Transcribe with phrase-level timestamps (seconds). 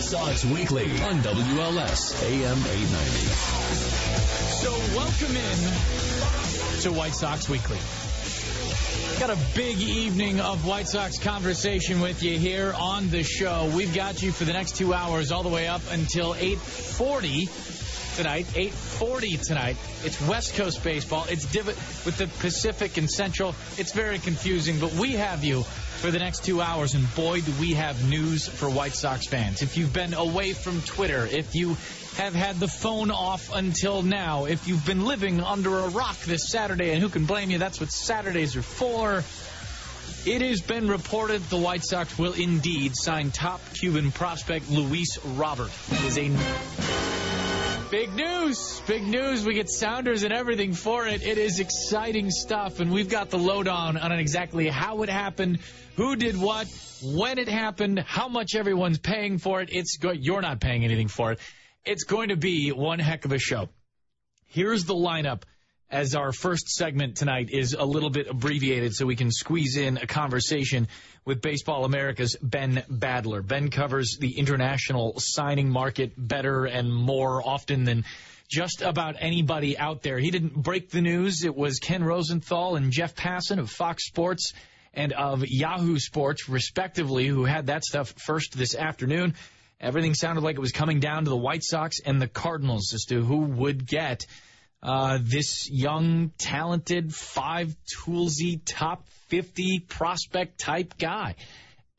[0.00, 2.80] White Sox Weekly on WLS AM 890.
[4.56, 7.76] So welcome in to White Sox Weekly.
[9.20, 13.70] Got a big evening of White Sox conversation with you here on the show.
[13.76, 17.79] We've got you for the next two hours, all the way up until 8:40
[18.20, 18.46] tonight.
[18.54, 19.76] 8:40 tonight.
[20.04, 21.24] It's West Coast baseball.
[21.30, 21.68] It's div-
[22.04, 23.54] with the Pacific and Central.
[23.78, 27.50] It's very confusing, but we have you for the next two hours, and boy, do
[27.58, 29.62] we have news for White Sox fans.
[29.62, 31.78] If you've been away from Twitter, if you
[32.18, 36.50] have had the phone off until now, if you've been living under a rock this
[36.50, 37.56] Saturday, and who can blame you?
[37.56, 39.24] That's what Saturdays are for.
[40.26, 45.70] It has been reported the White Sox will indeed sign top Cuban prospect Luis Robert.
[45.90, 47.09] It is a
[47.90, 48.80] big news.
[48.86, 49.44] Big news.
[49.44, 51.22] We get sounders and everything for it.
[51.22, 55.58] It is exciting stuff, and we've got the lowdown on exactly how it happened,
[55.96, 56.68] who did what,
[57.02, 59.70] when it happened, how much everyone's paying for it.
[59.72, 60.24] It's good.
[60.24, 61.40] You're not paying anything for it.
[61.84, 63.68] It's going to be one heck of a show.
[64.46, 65.42] Here's the lineup
[65.90, 69.96] as our first segment tonight is a little bit abbreviated so we can squeeze in
[69.96, 70.86] a conversation
[71.24, 73.46] with Baseball America's Ben Badler.
[73.46, 78.04] Ben covers the international signing market better and more often than
[78.48, 80.18] just about anybody out there.
[80.18, 81.44] He didn't break the news.
[81.44, 84.52] It was Ken Rosenthal and Jeff Passan of Fox Sports
[84.94, 89.34] and of Yahoo Sports, respectively, who had that stuff first this afternoon.
[89.80, 93.04] Everything sounded like it was coming down to the White Sox and the Cardinals as
[93.06, 94.26] to who would get
[94.82, 101.36] uh, this young, talented, five toolsy, top 50 prospect type guy.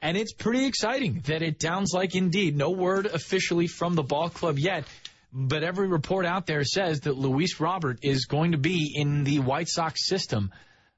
[0.02, 4.30] And it's pretty exciting that it sounds like indeed, no word officially from the ball
[4.30, 4.86] club yet,
[5.32, 9.40] but every report out there says that Luis Robert is going to be in the
[9.40, 10.52] White Sox system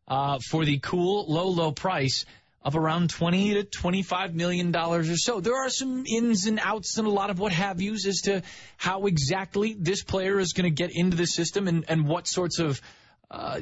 [0.08, 2.26] uh, for the cool, low, low price
[2.64, 5.40] of around 20 to 25 million dollars or so.
[5.42, 8.42] There are some ins and outs and a lot of what have yous as to
[8.78, 12.60] how exactly this player is going to get into the system and, and what sorts
[12.60, 12.82] of
[13.30, 13.60] uh,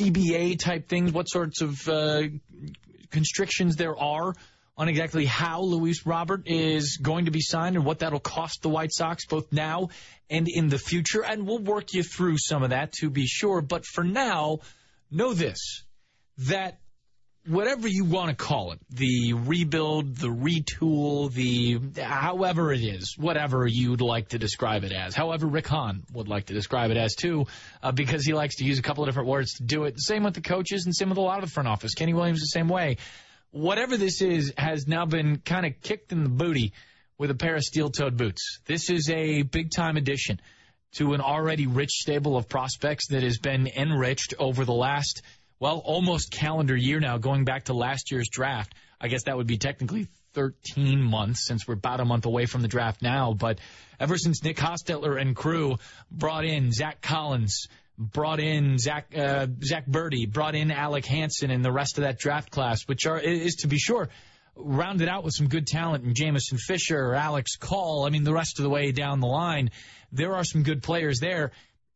[0.00, 2.22] CBA type things, what sorts of uh,
[3.10, 4.34] constrictions there are
[4.76, 8.70] on exactly how Luis Robert is going to be signed and what that'll cost the
[8.70, 9.90] White Sox both now
[10.30, 11.22] and in the future.
[11.22, 13.60] And we'll work you through some of that to be sure.
[13.60, 14.60] But for now,
[15.10, 15.84] know this,
[16.38, 16.78] that
[17.46, 23.66] whatever you want to call it, the rebuild, the retool, the however it is, whatever
[23.66, 27.14] you'd like to describe it as, however Rick Hahn would like to describe it as
[27.14, 27.46] too,
[27.82, 30.00] uh, because he likes to use a couple of different words to do it.
[30.00, 31.94] Same with the coaches and same with a lot of the front office.
[31.94, 32.98] Kenny Williams the same way.
[33.50, 36.72] Whatever this is has now been kind of kicked in the booty
[37.18, 38.60] with a pair of steel-toed boots.
[38.66, 40.40] This is a big-time addition
[40.94, 45.22] to an already rich stable of prospects that has been enriched over the last
[45.62, 48.74] well, almost calendar year now, going back to last year's draft.
[49.00, 52.62] I guess that would be technically 13 months since we're about a month away from
[52.62, 53.32] the draft now.
[53.32, 53.60] But
[54.00, 55.76] ever since Nick Hostetler and crew
[56.10, 61.64] brought in Zach Collins, brought in Zach uh, Zach Burdi, brought in Alec Hansen and
[61.64, 64.08] the rest of that draft class, which are is to be sure
[64.56, 68.04] rounded out with some good talent in Jameson Fisher, Alex Call.
[68.04, 69.70] I mean, the rest of the way down the line,
[70.10, 71.52] there are some good players there.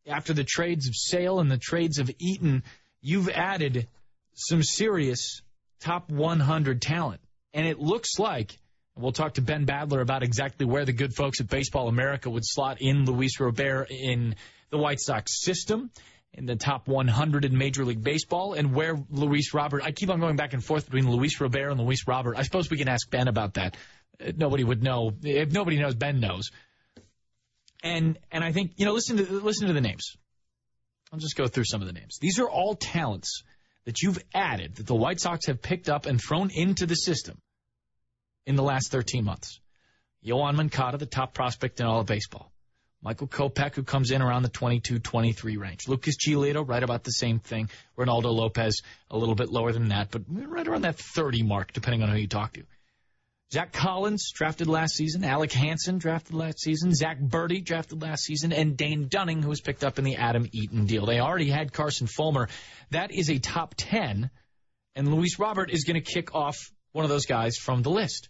[0.07, 2.63] After the trades of Sale and the trades of Eaton,
[3.01, 3.87] you've added
[4.33, 5.41] some serious
[5.79, 7.21] top 100 talent.
[7.53, 8.57] And it looks like,
[8.95, 12.45] we'll talk to Ben Badler about exactly where the good folks at Baseball America would
[12.45, 14.35] slot in Luis Robert in
[14.69, 15.91] the White Sox system,
[16.33, 20.19] in the top 100 in Major League Baseball, and where Luis Robert, I keep on
[20.19, 22.37] going back and forth between Luis Robert and Luis Robert.
[22.37, 23.75] I suppose we can ask Ben about that.
[24.21, 25.13] Uh, nobody would know.
[25.23, 26.51] If nobody knows, Ben knows.
[27.83, 30.17] And, and I think, you know, listen to, listen to the names.
[31.11, 32.17] I'll just go through some of the names.
[32.19, 33.43] These are all talents
[33.85, 37.37] that you've added that the White Sox have picked up and thrown into the system
[38.45, 39.59] in the last 13 months.
[40.25, 42.51] Yoan Moncada, the top prospect in all of baseball.
[43.01, 45.87] Michael Kopech, who comes in around the 22-23 range.
[45.87, 47.69] Lucas Giolito, right about the same thing.
[47.97, 48.81] Reynaldo Lopez,
[49.11, 52.17] a little bit lower than that, but right around that 30 mark, depending on who
[52.17, 52.63] you talk to.
[53.53, 55.23] Zach Collins, drafted last season.
[55.23, 56.93] Alec Hansen, drafted last season.
[56.93, 58.51] Zach Burdi, drafted last season.
[58.51, 61.05] And Dane Dunning, who was picked up in the Adam Eaton deal.
[61.05, 62.49] They already had Carson Fulmer.
[62.91, 64.29] That is a top 10.
[64.95, 66.57] And Luis Robert is going to kick off
[66.91, 68.27] one of those guys from the list.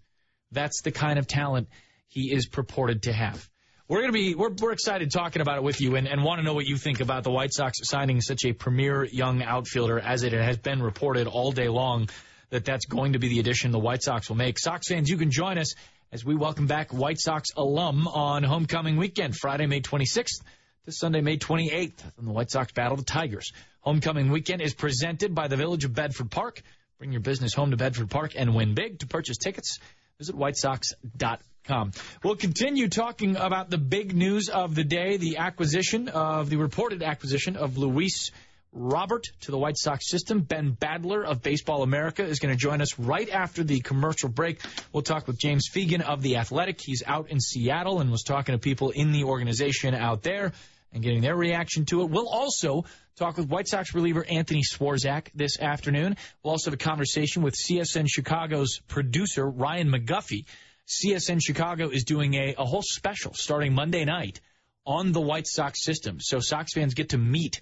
[0.52, 1.70] That's the kind of talent
[2.08, 3.50] he is purported to have.
[3.88, 6.40] We're going to be, we're, we're excited talking about it with you and, and want
[6.40, 9.98] to know what you think about the White Sox signing such a premier young outfielder
[9.98, 12.10] as it has been reported all day long
[12.50, 14.58] that that's going to be the addition the White Sox will make.
[14.60, 15.76] Sox fans, you can join us
[16.12, 20.42] as we welcome back White Sox alum on homecoming weekend, Friday, May 26th
[20.86, 23.52] to Sunday, May 28th, when the White Sox battle the Tigers.
[23.82, 26.62] Homecoming weekend is presented by the Village of Bedford Park.
[26.98, 29.00] Bring your business home to Bedford Park and win big.
[29.00, 29.80] To purchase tickets,
[30.18, 31.92] visit whitesox.com.
[32.24, 37.04] We'll continue talking about the big news of the day, the acquisition of the reported
[37.04, 38.32] acquisition of Luis
[38.72, 40.42] Robert to the White Sox system.
[40.42, 44.62] Ben Badler of Baseball America is going to join us right after the commercial break.
[44.94, 46.80] We'll talk with James Fegan of The Athletic.
[46.82, 50.54] He's out in Seattle and was talking to people in the organization out there
[50.94, 52.10] and getting their reaction to it.
[52.10, 52.86] We'll also
[53.18, 56.18] talk with White Sox reliever Anthony Swarzak this afternoon.
[56.44, 60.46] We'll also have a conversation with CSN Chicago's producer Ryan McGuffey.
[60.88, 64.40] CSN Chicago is doing a, a whole special starting Monday night
[64.86, 66.20] on the White Sox system.
[66.22, 67.60] So Sox fans get to meet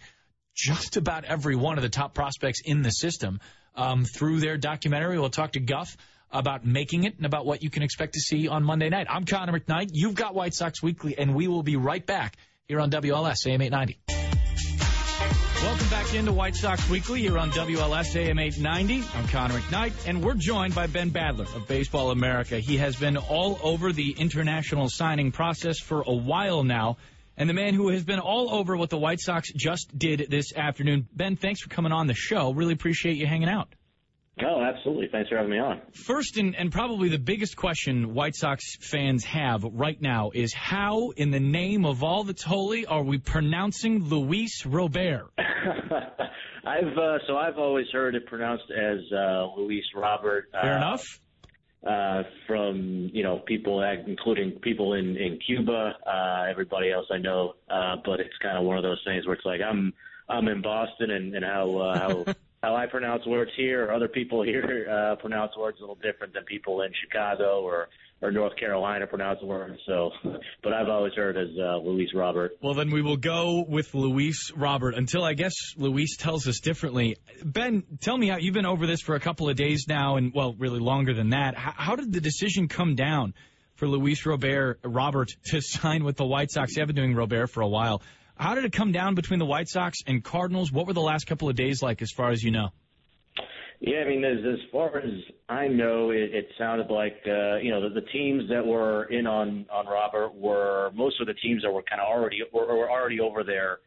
[0.56, 3.40] just about every one of the top prospects in the system
[3.76, 5.20] um, through their documentary.
[5.20, 5.98] We'll talk to Guff
[6.32, 9.08] about making it and about what you can expect to see on Monday night.
[9.10, 9.90] I'm Connor McKnight.
[9.92, 12.38] You've got White Sox Weekly, and we will be right back
[12.68, 14.00] here on WLS AM 890.
[15.62, 19.04] Welcome back into White Sox Weekly here on WLS AM 890.
[19.16, 22.60] I'm Connor McKnight, and we're joined by Ben Badler of Baseball America.
[22.60, 26.98] He has been all over the international signing process for a while now
[27.38, 30.54] and the man who has been all over what the White Sox just did this
[30.56, 31.08] afternoon.
[31.14, 32.52] Ben, thanks for coming on the show.
[32.52, 33.74] Really appreciate you hanging out.
[34.44, 35.08] Oh, absolutely.
[35.10, 35.82] Thanks for having me on.
[35.94, 41.12] First, and, and probably the biggest question White Sox fans have right now is how,
[41.12, 45.32] in the name of all that's holy, are we pronouncing Luis Robert?
[45.38, 50.50] I've uh, so I've always heard it pronounced as uh, Luis Robert.
[50.52, 51.22] Fair uh, enough
[51.86, 57.54] uh, from you know people, including people in in Cuba, uh, everybody else I know.
[57.70, 59.94] Uh, but it's kind of one of those things where it's like I'm
[60.30, 62.26] I'm in Boston, and, and how uh, how
[62.64, 66.34] how I pronounce words here, or other people here uh, pronounce words a little different
[66.34, 67.90] than people in Chicago or
[68.22, 69.78] or North Carolina pronounce the word.
[69.86, 70.12] So,
[70.64, 72.58] but I've always heard as uh, Luis Robert.
[72.62, 77.18] Well, then we will go with Luis Robert until I guess Luis tells us differently.
[77.44, 80.34] Ben, tell me how you've been over this for a couple of days now, and
[80.34, 81.56] well, really longer than that.
[81.56, 83.34] How, how did the decision come down
[83.76, 86.76] for Luis Robert Robert to sign with the White Sox?
[86.76, 88.02] You have been doing Robert for a while.
[88.38, 90.72] How did it come down between the White Sox and Cardinals?
[90.72, 92.70] What were the last couple of days like, as far as you know?
[93.82, 95.12] Yeah, I mean, as as far as
[95.50, 99.28] I know, it, it sounded like uh, you know the, the teams that were in
[99.28, 102.90] on on Robert were most of the teams that were kind of already were, were
[102.90, 103.80] already over their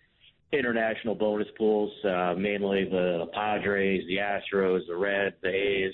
[0.52, 5.92] international bonus pools, uh, mainly the, Padres, the Astros, the Reds, the A's.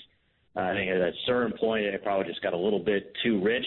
[0.57, 3.43] Uh, I think at a certain point, it probably just got a little bit too
[3.43, 3.67] rich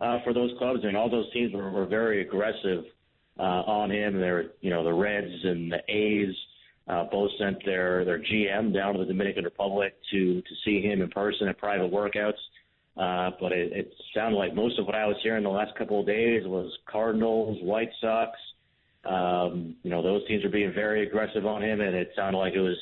[0.00, 2.84] uh, for those clubs, and all those teams were, were very aggressive
[3.38, 4.18] uh, on him.
[4.18, 6.34] They're you know the Reds and the A's
[6.88, 11.02] uh, both sent their their GM down to the Dominican Republic to to see him
[11.02, 12.38] in person at private workouts.
[12.96, 16.00] Uh, but it, it sounded like most of what I was hearing the last couple
[16.00, 18.30] of days was Cardinals, White Sox.
[19.04, 22.54] Um, you know, those teams are being very aggressive on him, and it sounded like
[22.54, 22.76] it was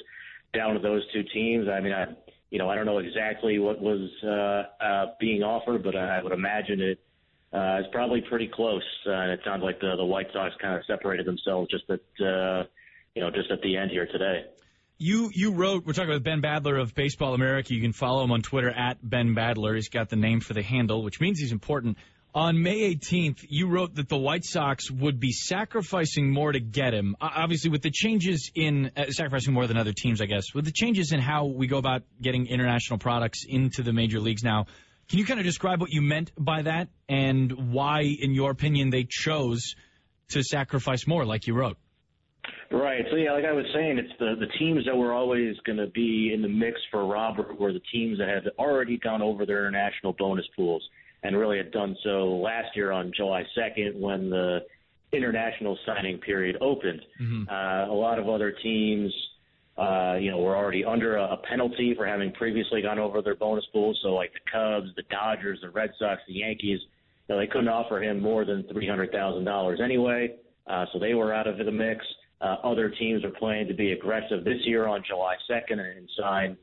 [0.54, 1.66] down to those two teams.
[1.68, 2.06] I mean, I
[2.50, 6.32] you know I don't know exactly what was uh, uh, being offered, but I would
[6.32, 7.00] imagine it
[7.52, 8.82] uh, is probably pretty close.
[9.06, 12.24] Uh, and it sounds like the the White Sox kind of separated themselves just at
[12.24, 12.64] uh,
[13.14, 14.44] you know, just at the end here today.
[14.98, 15.84] You you wrote.
[15.84, 17.74] We're talking with Ben Badler of Baseball America.
[17.74, 19.74] You can follow him on Twitter at Ben Badler.
[19.74, 21.98] He's got the name for the handle, which means he's important.
[22.32, 26.92] On May 18th, you wrote that the White Sox would be sacrificing more to get
[26.92, 27.14] him.
[27.20, 30.72] Obviously, with the changes in uh, sacrificing more than other teams, I guess, with the
[30.72, 34.66] changes in how we go about getting international products into the major leagues now,
[35.08, 38.90] can you kind of describe what you meant by that and why, in your opinion,
[38.90, 39.74] they chose
[40.30, 41.76] to sacrifice more, like you wrote?
[42.74, 43.04] Right.
[43.10, 45.86] So yeah, like I was saying, it's the the teams that were always going to
[45.86, 49.68] be in the mix for Robert were the teams that had already gone over their
[49.68, 50.82] international bonus pools
[51.22, 54.58] and really had done so last year on July 2nd when the
[55.12, 57.00] international signing period opened.
[57.20, 57.48] Mm-hmm.
[57.48, 59.12] Uh, a lot of other teams,
[59.78, 63.36] uh, you know, were already under a, a penalty for having previously gone over their
[63.36, 63.98] bonus pools.
[64.02, 66.80] So like the Cubs, the Dodgers, the Red Sox, the Yankees,
[67.28, 70.36] you know, they couldn't offer him more than three hundred thousand dollars anyway.
[70.66, 72.04] Uh, so they were out of the mix.
[72.44, 76.56] Uh, other teams are planning to be aggressive this year on July 2nd and sign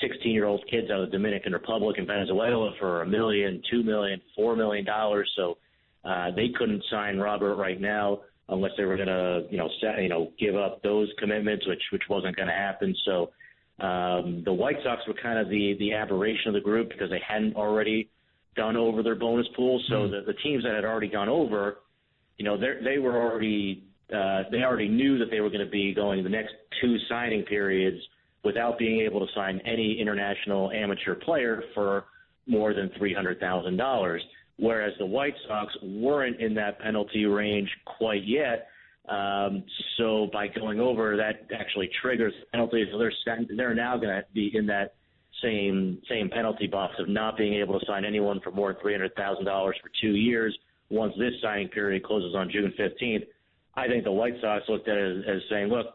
[0.00, 3.82] 16 year old kids out of the Dominican Republic and Venezuela for a million, two
[3.82, 5.30] million, four million dollars.
[5.36, 5.58] So
[6.06, 10.00] uh, they couldn't sign Robert right now unless they were going to, you know, set,
[10.02, 12.94] you know, give up those commitments, which which wasn't going to happen.
[13.04, 13.30] So
[13.84, 17.20] um, the White Sox were kind of the the aberration of the group because they
[17.26, 18.08] hadn't already
[18.56, 19.82] gone over their bonus pool.
[19.90, 20.12] So mm-hmm.
[20.12, 21.78] the, the teams that had already gone over,
[22.38, 23.82] you know, they they were already
[24.14, 27.42] uh, they already knew that they were going to be going the next two signing
[27.42, 27.98] periods
[28.44, 32.04] without being able to sign any international amateur player for
[32.46, 34.18] more than $300,000.
[34.58, 38.68] Whereas the White Sox weren't in that penalty range quite yet.
[39.08, 39.64] Um,
[39.98, 42.86] so by going over, that actually triggers penalties.
[42.90, 43.12] So they're
[43.56, 44.94] they're now going to be in that
[45.42, 48.94] same same penalty box of not being able to sign anyone for more than three
[48.94, 50.56] hundred thousand dollars for two years
[50.88, 53.24] once this signing period closes on June fifteenth.
[53.76, 55.86] I think the White Sox looked at it as, as saying, look,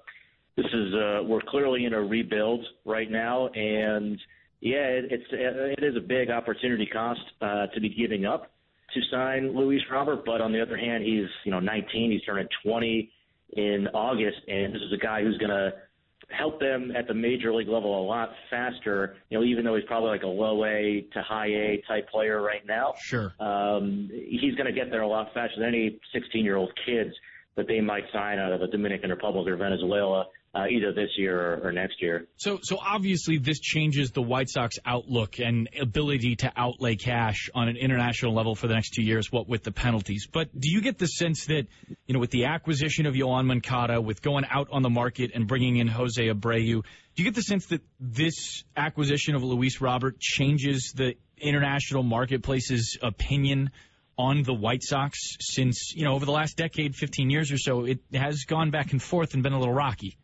[0.56, 4.20] this is uh, we're clearly in a rebuild right now, and
[4.60, 8.52] yeah, it, it's it is a big opportunity cost uh, to be giving up
[8.94, 12.48] to sign Luis Robert, but on the other hand, he's you know 19, he's turning
[12.64, 13.12] 20
[13.54, 15.72] in August, and this is a guy who's going to
[16.30, 19.16] help them at the major league level a lot faster.
[19.30, 22.42] You know, even though he's probably like a low A to high A type player
[22.42, 22.94] right now.
[23.02, 23.34] Sure.
[23.40, 27.14] Um, he's going to get there a lot faster than any 16 year old kids
[27.56, 31.40] that they might sign out of the Dominican Republic or Venezuela uh, either this year
[31.40, 32.28] or, or, next year.
[32.36, 37.70] So, so obviously this changes the White Sox outlook and ability to outlay cash on
[37.70, 39.32] an international level for the next two years.
[39.32, 41.68] What with the penalties, but do you get the sense that
[42.06, 45.48] you know with the acquisition of Yoan Moncada, with going out on the market and
[45.48, 46.84] bringing in Jose Abreu,
[47.16, 52.98] do you get the sense that this acquisition of Luis Robert changes the international marketplace's
[53.02, 53.72] opinion?
[54.22, 57.86] On the White Sox since, you know, over the last decade, 15 years or so,
[57.86, 60.18] it has gone back and forth and been a little rocky.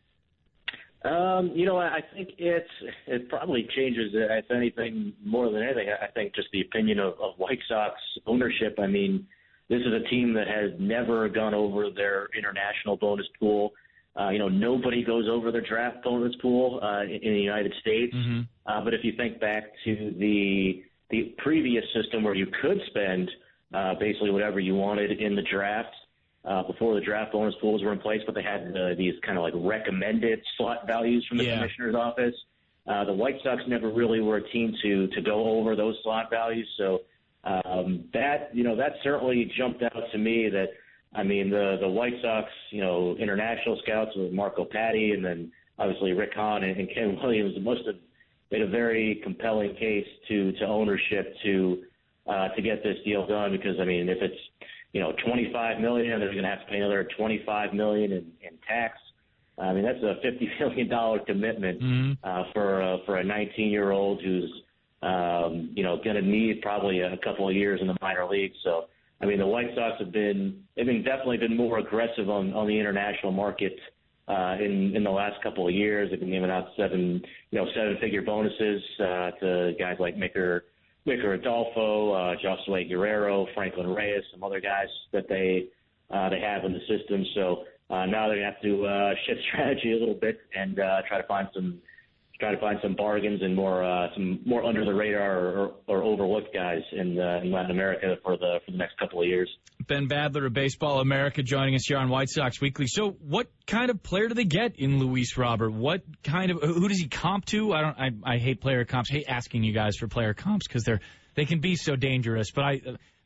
[1.04, 2.70] Um, you know, I think it's
[3.08, 5.88] it probably changes if anything more than anything.
[5.90, 8.78] I think just the opinion of, of White Sox ownership.
[8.80, 9.26] I mean,
[9.70, 13.72] this is a team that has never gone over their international bonus pool.
[14.20, 17.74] Uh, you know, nobody goes over their draft bonus pool uh, in, in the United
[17.82, 18.14] States.
[18.16, 18.42] Mm-hmm.
[18.66, 23.30] Uh, but if you think back to the the previous system where you could spend
[23.74, 25.94] uh, basically whatever you wanted in the draft,
[26.48, 29.38] uh, before the draft bonus pools were in place, but they had uh, these kind
[29.38, 31.58] of like recommended slot values from the yeah.
[31.58, 32.34] commissioner's office.
[32.88, 36.30] Uh, the White Sox never really were a team to to go over those slot
[36.30, 37.02] values, so
[37.44, 40.48] um, that you know that certainly jumped out to me.
[40.50, 40.70] That
[41.14, 45.52] I mean the the White Sox, you know, international scouts with Marco Paddy, and then
[45.78, 47.96] obviously Rick Hahn and, and Ken Williams must have
[48.52, 51.84] made a very compelling case to to ownership to
[52.28, 54.40] uh, to get this deal done because I mean if it's
[54.94, 56.20] you know, 25 million.
[56.20, 58.98] They're going to have to pay another 25 million in, in tax.
[59.60, 62.12] I mean, that's a 50 million dollar commitment mm-hmm.
[62.24, 64.52] uh, for uh, for a 19 year old who's
[65.04, 68.56] um, you know going to need probably a couple of years in the minor leagues.
[68.64, 68.86] So,
[69.22, 72.68] I mean, the White Sox have been they've been definitely been more aggressive on on
[72.68, 73.78] the international market.
[74.28, 77.66] Uh, in in the last couple of years, they've been giving out seven, you know,
[77.74, 80.62] seven figure bonuses uh, to guys like Micker
[81.08, 85.68] Micker Adolfo, uh, Josue Guerrero, Franklin Reyes, some other guys that they
[86.12, 87.26] uh, they have in the system.
[87.34, 91.02] So uh, now they're gonna have to uh, shift strategy a little bit and uh,
[91.08, 91.80] try to find some
[92.40, 96.04] try to find some bargains and more uh, some more under the radar or, or
[96.04, 99.50] overlooked guys in, uh, in Latin America for the for the next couple of years.
[99.88, 102.88] Ben Badler of Baseball America joining us here on White Sox Weekly.
[102.88, 105.72] So, what kind of player do they get in Luis Robert?
[105.72, 107.74] What kind of who does he comp to?
[107.74, 107.98] I don't.
[107.98, 109.10] I, I hate player comps.
[109.12, 111.02] I Hate asking you guys for player comps because they're
[111.36, 112.52] they can be so dangerous.
[112.52, 112.82] But I,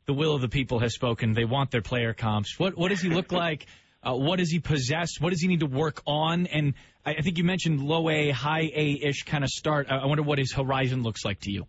[0.06, 1.32] the will of the people has spoken.
[1.32, 2.58] They want their player comps.
[2.58, 3.66] What what does he look like?
[4.02, 5.20] Uh, what does he possess?
[5.20, 6.46] What does he need to work on?
[6.46, 6.74] And
[7.06, 9.86] I, I think you mentioned low A, high A ish kind of start.
[9.90, 11.66] I, I wonder what his horizon looks like to you.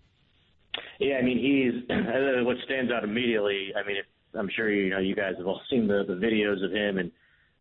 [1.00, 1.84] Yeah, I mean, he's
[2.46, 3.72] what stands out immediately.
[3.76, 4.06] I mean, if
[4.38, 7.12] I'm sure you know you guys have all seen the the videos of him, and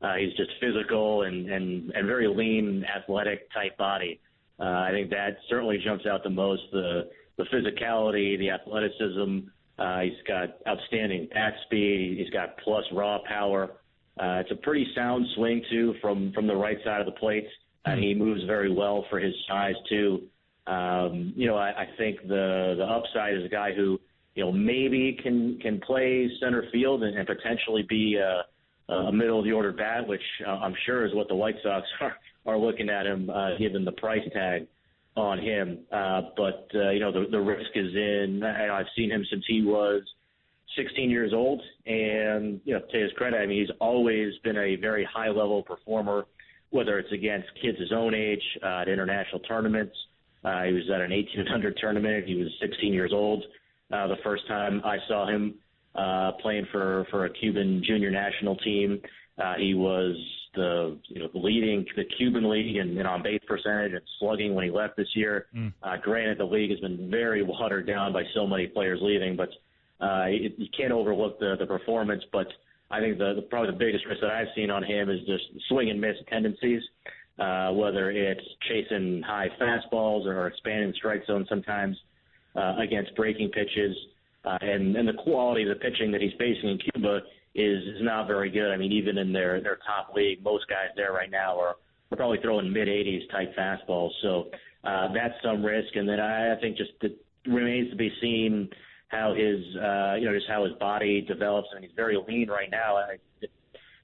[0.01, 4.21] uh, he's just physical and and and very lean, athletic type body.
[4.59, 6.63] Uh, I think that certainly jumps out the most.
[6.73, 9.49] The the physicality, the athleticism.
[9.79, 12.19] Uh, he's got outstanding bat speed.
[12.19, 13.71] He's got plus raw power.
[14.19, 17.47] Uh, it's a pretty sound swing too from from the right side of the plate,
[17.85, 20.23] and he moves very well for his size too.
[20.67, 23.99] Um, you know, I, I think the the upside is a guy who
[24.35, 29.39] you know, maybe can can play center field and, and potentially be a, a middle
[29.39, 32.17] of the order bat, which uh, I'm sure is what the White Sox are
[32.47, 34.67] are looking at him, uh, given the price tag
[35.17, 35.81] on him.
[35.93, 38.43] Uh, but uh, you know, the the risk is in.
[38.43, 40.03] I, I've seen him since he was
[40.77, 44.77] 16 years old, and you know, to his credit, I mean, he's always been a
[44.77, 46.27] very high level performer,
[46.71, 49.95] whether it's against kids his own age uh, at international tournaments.
[50.45, 52.27] Uh, he was at an 1800 tournament.
[52.27, 53.45] He was 16 years old
[53.93, 55.55] uh, the first time I saw him
[55.95, 59.01] uh, playing for for a Cuban junior national team.
[59.43, 60.17] Uh, he was
[60.55, 64.55] the you know the leading the Cuban league in, in on base percentage and slugging
[64.55, 65.47] when he left this year.
[65.55, 65.73] Mm.
[65.83, 69.51] Uh, granted, the league has been very watered down by so many players leaving, but
[70.03, 72.23] uh, you, you can't overlook the the performance.
[72.33, 72.47] But
[72.91, 75.45] I think the, the probably the biggest risk that I've seen on him is just
[75.69, 76.83] swing and miss tendencies.
[77.39, 81.97] Uh, whether it's chasing high fastballs or expanding strike zone sometimes
[82.55, 83.97] uh, against breaking pitches,
[84.45, 87.21] uh, and and the quality of the pitching that he's facing in Cuba
[87.55, 88.71] is is not very good.
[88.71, 91.77] I mean, even in their their top league, most guys there right now are,
[92.11, 94.11] are probably throwing mid 80s type fastballs.
[94.21, 94.51] So
[94.85, 95.97] uh, that's some risk.
[95.97, 97.17] And then I, I think just it
[97.47, 98.69] remains to be seen
[99.13, 101.69] how his, uh, you know, just how his body develops.
[101.71, 102.97] I mean, he's very lean right now.
[102.97, 103.19] I,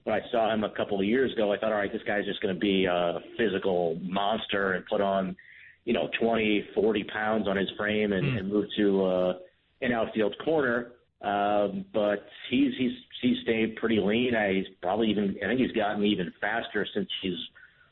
[0.04, 2.26] when I saw him a couple of years ago, I thought, all right, this guy's
[2.26, 5.34] just going to be a physical monster and put on,
[5.86, 8.38] you know, 20, 40 pounds on his frame and, mm.
[8.38, 9.32] and move to uh,
[9.80, 10.92] an outfield corner.
[11.20, 14.36] Um, but he's he's he's stayed pretty lean.
[14.36, 17.38] I, he's probably even I think he's gotten even faster since he's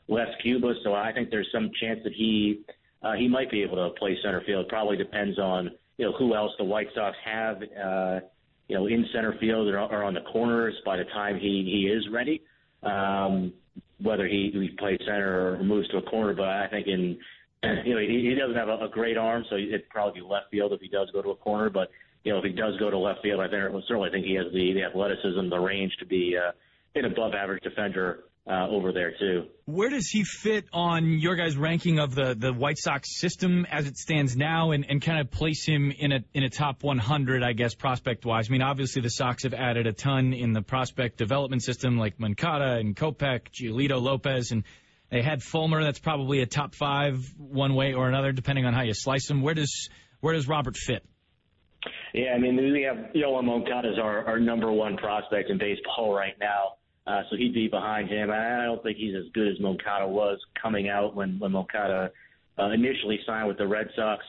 [0.07, 0.75] left Cuba.
[0.83, 2.61] So I think there's some chance that he
[3.03, 4.69] uh, he might be able to play center field.
[4.69, 7.57] Probably depends on you know who else the White Sox have.
[7.61, 8.19] Uh,
[8.67, 11.87] you know, in center field or, or on the corners by the time he he
[11.87, 12.41] is ready.
[12.83, 13.53] Um,
[13.99, 17.17] whether he, he plays center or moves to a corner, but I think in
[17.85, 20.51] you know he, he doesn't have a, a great arm, so it'd probably be left
[20.51, 21.69] field if he does go to a corner.
[21.69, 21.89] But
[22.23, 24.45] you know if he does go to left field, I think certainly think he has
[24.53, 26.51] the the athleticism, the range to be uh,
[26.95, 29.47] an above average defender uh, over there too.
[29.65, 33.87] Where does he fit on your guys' ranking of the, the White Sox system as
[33.87, 37.43] it stands now, and, and kind of place him in a in a top 100,
[37.43, 38.49] I guess, prospect wise?
[38.49, 42.19] I mean, obviously the Sox have added a ton in the prospect development system, like
[42.19, 44.63] Moncada and Kopech, Giolito Lopez, and
[45.09, 45.83] they had Fulmer.
[45.83, 49.41] That's probably a top five one way or another, depending on how you slice them.
[49.41, 49.89] Where does
[50.21, 51.03] where does Robert fit?
[52.13, 56.13] Yeah, I mean, we have Yoan Moncada as our, our number one prospect in baseball
[56.13, 56.76] right now.
[57.07, 58.29] Uh, so he'd be behind him.
[58.29, 62.11] I don't think he's as good as Moncada was coming out when, when Moncada
[62.59, 64.23] uh, initially signed with the Red Sox.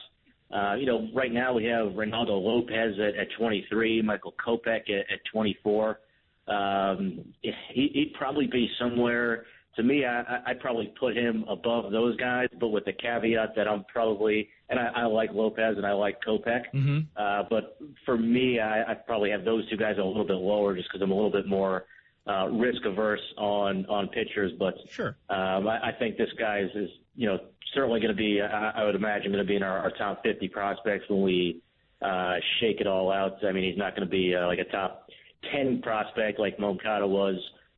[0.51, 5.11] Uh, you know, right now we have Reynaldo Lopez at, at 23, Michael Kopech at,
[5.11, 5.99] at 24.
[6.47, 7.51] Um, he,
[7.93, 9.45] he'd probably be somewhere.
[9.75, 13.67] To me, I, I'd probably put him above those guys, but with the caveat that
[13.67, 16.99] I'm probably, and I, I like Lopez and I like Kopech, mm-hmm.
[17.15, 20.75] uh, but for me, I, I'd probably have those two guys a little bit lower
[20.75, 21.85] just because I'm a little bit more
[22.27, 25.17] uh, risk averse on on pitchers, but sure.
[25.29, 27.39] Um, I, I think this guy is, is you know
[27.73, 30.23] certainly going to be I, I would imagine going to be in our, our top
[30.23, 31.61] 50 prospects when we
[32.01, 33.43] uh, shake it all out.
[33.43, 35.09] I mean, he's not going to be uh, like a top
[35.51, 37.35] 10 prospect like Moncada was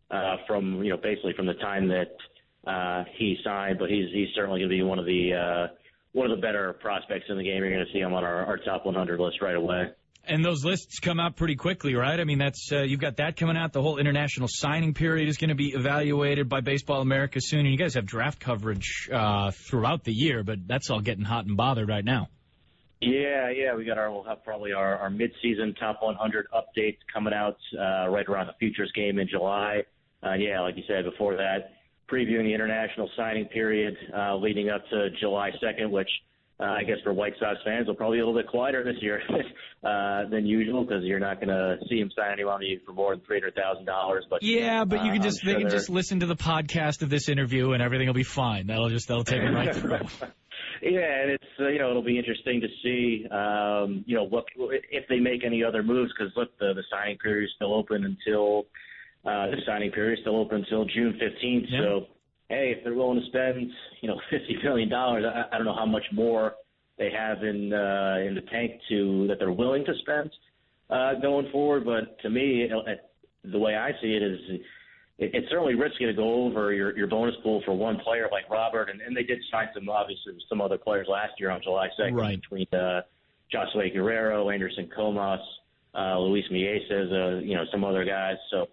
[0.10, 2.16] uh, from you know basically from the time that
[2.68, 5.68] uh, he signed, but he's he's certainly going to be one of the uh,
[6.14, 7.64] one of the better prospects in the game.
[7.64, 9.92] You're going to see him on our, our top 100 list right away.
[10.24, 12.20] And those lists come out pretty quickly, right?
[12.20, 13.74] I mean, that's uh, you've got that coming out.
[13.74, 17.72] The whole international signing period is going to be evaluated by Baseball America soon, and
[17.72, 21.58] you guys have draft coverage uh, throughout the year, but that's all getting hot and
[21.58, 22.30] bothered right now.
[23.02, 27.34] Yeah, yeah, we got our we'll have probably our, our mid-season top 100 updates coming
[27.34, 29.82] out uh, right around the futures game in July.
[30.24, 31.72] Uh, yeah, like you said before that,
[32.08, 36.10] previewing the international signing period uh, leading up to July 2nd, which
[36.62, 39.02] uh, I guess for White Sox fans, will probably be a little bit quieter this
[39.02, 39.22] year
[39.84, 43.26] uh, than usual because you're not going to see him sign anyone for more than
[43.26, 44.26] three hundred thousand dollars.
[44.30, 47.02] But yeah, but you can uh, just sure they can just listen to the podcast
[47.02, 48.68] of this interview and everything will be fine.
[48.68, 50.00] That'll just that'll take them right through.
[50.84, 54.46] Yeah, and it's uh, you know it'll be interesting to see um, you know what
[54.92, 58.06] if they make any other moves because look the the signing period is still open
[58.06, 58.66] until
[59.26, 61.66] uh, the signing period is still open until June fifteenth.
[61.70, 61.80] Yeah.
[61.82, 62.06] So
[62.52, 65.76] hey, if they're willing to spend, you know, fifty million dollars, I, I don't know
[65.76, 66.56] how much more
[66.98, 70.30] they have in uh, in the tank to that they're willing to spend
[70.90, 71.86] uh, going forward.
[71.86, 72.70] But to me,
[73.44, 74.40] the way I see it is,
[75.18, 78.50] it, it's certainly risky to go over your your bonus pool for one player like
[78.50, 81.88] Robert, and, and they did sign some obviously some other players last year on July
[81.98, 82.42] second right.
[82.42, 83.02] between uh,
[83.54, 85.40] Josue Guerrero, Anderson Comas,
[85.96, 88.36] uh, Luis Mieses, uh, you know, some other guys.
[88.52, 88.68] So.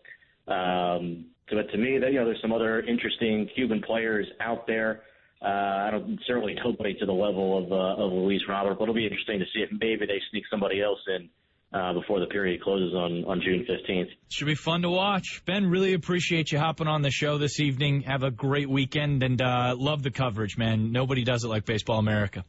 [0.53, 5.03] Um, but to me, you know, there's some other interesting Cuban players out there.
[5.41, 8.95] Uh, I don't certainly nobody to the level of uh, of Luis Robert, but it'll
[8.95, 11.29] be interesting to see if maybe they sneak somebody else in
[11.73, 14.09] uh, before the period closes on on June 15th.
[14.31, 15.43] Should be fun to watch.
[15.47, 18.03] Ben, really appreciate you hopping on the show this evening.
[18.03, 20.91] Have a great weekend and uh, love the coverage, man.
[20.91, 22.45] Nobody does it like Baseball America.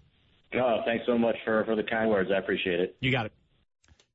[0.56, 2.32] Oh, thanks so much for for the kind words.
[2.34, 2.96] I appreciate it.
[3.02, 3.34] You got it.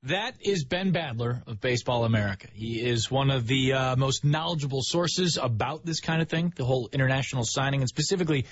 [0.08, 2.48] That is Ben Badler of Baseball America.
[2.52, 6.66] He is one of the uh, most knowledgeable sources about this kind of thing, the
[6.66, 8.44] whole international signing and specifically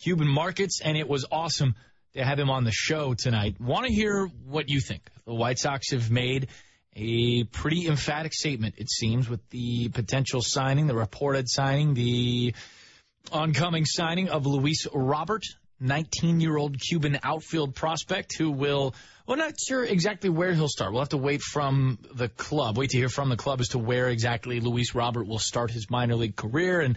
[0.00, 0.80] Cuban markets.
[0.84, 1.76] And it was awesome
[2.14, 3.60] to have him on the show tonight.
[3.60, 5.02] Want to hear what you think?
[5.26, 6.48] The White Sox have made
[6.96, 12.52] a pretty emphatic statement, it seems, with the potential signing, the reported signing, the
[13.30, 15.44] oncoming signing of Luis Robert,
[15.80, 18.94] 19 year old Cuban outfield prospect who will
[19.26, 20.92] well, not sure exactly where he'll start.
[20.92, 23.78] We'll have to wait from the club, wait to hear from the club as to
[23.78, 26.96] where exactly Luis Robert will start his minor league career and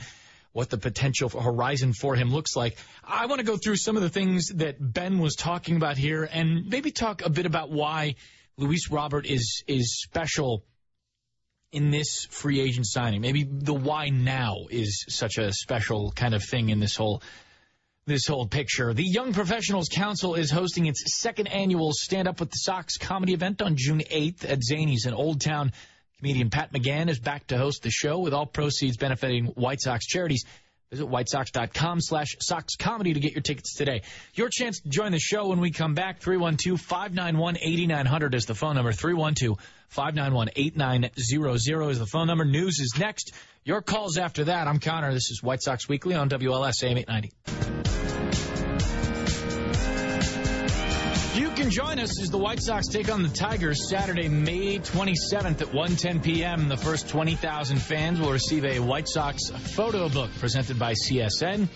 [0.51, 2.75] what the potential horizon for him looks like.
[3.03, 6.23] I want to go through some of the things that Ben was talking about here
[6.23, 8.15] and maybe talk a bit about why
[8.57, 10.63] Luis Robert is is special
[11.71, 13.21] in this free agent signing.
[13.21, 17.21] Maybe the why now is such a special kind of thing in this whole
[18.05, 18.93] this whole picture.
[18.93, 23.33] The Young Professionals Council is hosting its second annual Stand Up with the Sox comedy
[23.33, 25.71] event on June 8th at Zanies in Old Town.
[26.17, 30.05] Comedian Pat McGann is back to host the show with all proceeds benefiting White Sox
[30.05, 30.45] charities.
[30.91, 34.03] Visit whitesox.com slash Sox Comedy to get your tickets today.
[34.35, 36.21] Your chance to join the show when we come back.
[36.21, 38.91] 312-591-8900 is the phone number.
[38.91, 42.45] 312-591-8900 is the phone number.
[42.45, 43.33] News is next.
[43.65, 44.67] Your calls after that.
[44.67, 45.13] I'm Connor.
[45.13, 47.72] This is White Sox Weekly on WLS AM 890.
[51.73, 56.23] Join us as the White Sox take on the Tigers Saturday, May 27th at 1:10
[56.23, 56.69] p.m.
[56.69, 61.67] The first 20,000 fans will receive a White Sox photo book presented by CSN.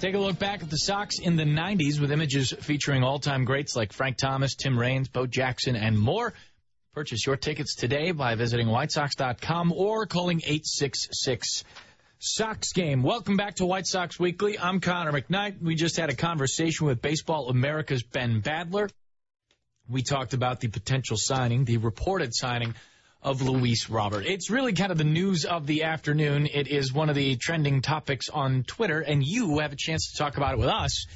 [0.00, 3.74] Take a look back at the Sox in the 90s with images featuring all-time greats
[3.74, 6.34] like Frank Thomas, Tim Raines, Bo Jackson, and more.
[6.92, 11.64] Purchase your tickets today by visiting whitesox.com or calling 866
[12.18, 13.02] Sox Game.
[13.02, 14.58] Welcome back to White Sox Weekly.
[14.58, 15.62] I'm Connor McKnight.
[15.62, 18.90] We just had a conversation with Baseball America's Ben Badler.
[19.88, 22.74] We talked about the potential signing, the reported signing
[23.22, 24.26] of Luis Robert.
[24.26, 26.46] It's really kind of the news of the afternoon.
[26.46, 30.18] It is one of the trending topics on Twitter, and you have a chance to
[30.18, 31.06] talk about it with us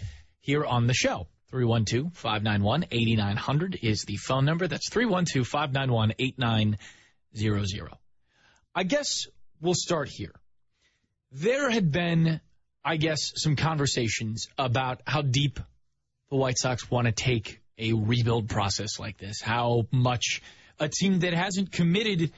[0.40, 1.26] here on the show.
[1.50, 4.66] 312 591 8900 is the phone number.
[4.66, 7.98] That's 312 591 8900.
[8.74, 9.26] I guess
[9.60, 10.34] we'll start here.
[11.30, 12.40] There had been,
[12.84, 15.60] I guess, some conversations about how deep
[16.30, 20.42] the White Sox want to take a rebuild process like this, how much
[20.78, 22.32] a team that hasn't committed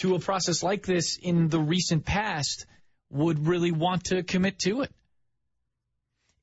[0.00, 2.66] to a process like this in the recent past
[3.10, 4.92] would really want to commit to it?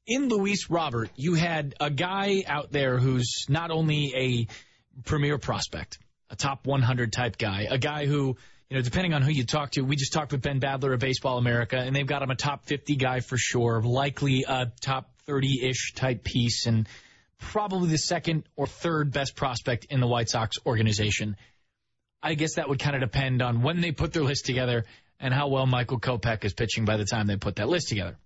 [0.08, 4.48] In Luis Robert, you had a guy out there who's not only a
[5.04, 5.98] premier prospect,
[6.30, 8.38] a top 100 type guy, a guy who,
[8.70, 11.00] you know, depending on who you talk to, we just talked with Ben Badler of
[11.00, 15.10] Baseball America, and they've got him a top 50 guy for sure, likely a top
[15.26, 16.88] 30 ish type piece, and
[17.40, 21.36] probably the second or third best prospect in the White Sox organization.
[22.22, 24.86] I guess that would kind of depend on when they put their list together
[25.20, 28.18] and how well Michael Kopech is pitching by the time they put that list together.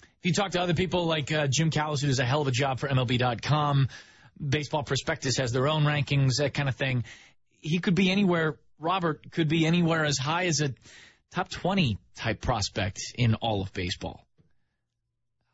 [0.00, 2.48] If you talk to other people like uh, Jim Callis, who does a hell of
[2.48, 3.88] a job for MLB.com,
[4.44, 7.04] Baseball Prospectus has their own rankings, that kind of thing.
[7.60, 8.56] He could be anywhere.
[8.78, 10.74] Robert could be anywhere as high as a
[11.32, 14.25] top 20 type prospect in all of baseball.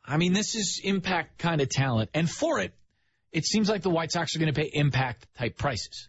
[0.05, 2.11] I mean, this is impact kind of talent.
[2.15, 2.73] And for it,
[3.31, 6.09] it seems like the White Sox are going to pay impact type prices.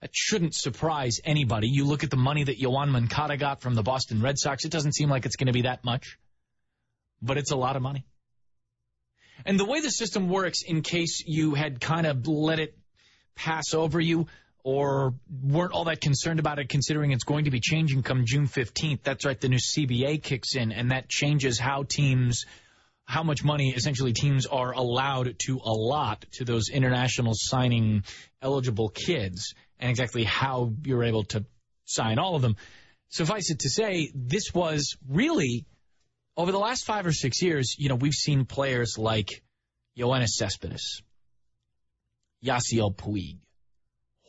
[0.00, 1.68] That shouldn't surprise anybody.
[1.68, 4.72] You look at the money that Yoan Moncada got from the Boston Red Sox, it
[4.72, 6.18] doesn't seem like it's going to be that much
[7.22, 8.04] but it's a lot of money.
[9.46, 12.76] And the way the system works, in case you had kind of let it
[13.34, 14.26] pass over you
[14.64, 18.46] or weren't all that concerned about it, considering it's going to be changing come June
[18.46, 22.44] 15th, that's right, the new CBA kicks in, and that changes how teams,
[23.04, 28.04] how much money essentially teams are allowed to allot to those international signing
[28.40, 31.44] eligible kids, and exactly how you're able to
[31.84, 32.56] sign all of them.
[33.08, 35.66] Suffice it to say, this was really
[36.36, 39.42] over the last five or six years, you know, we've seen players like
[39.98, 41.02] Yoenis Cespedes,
[42.44, 43.38] Yasiel Puig,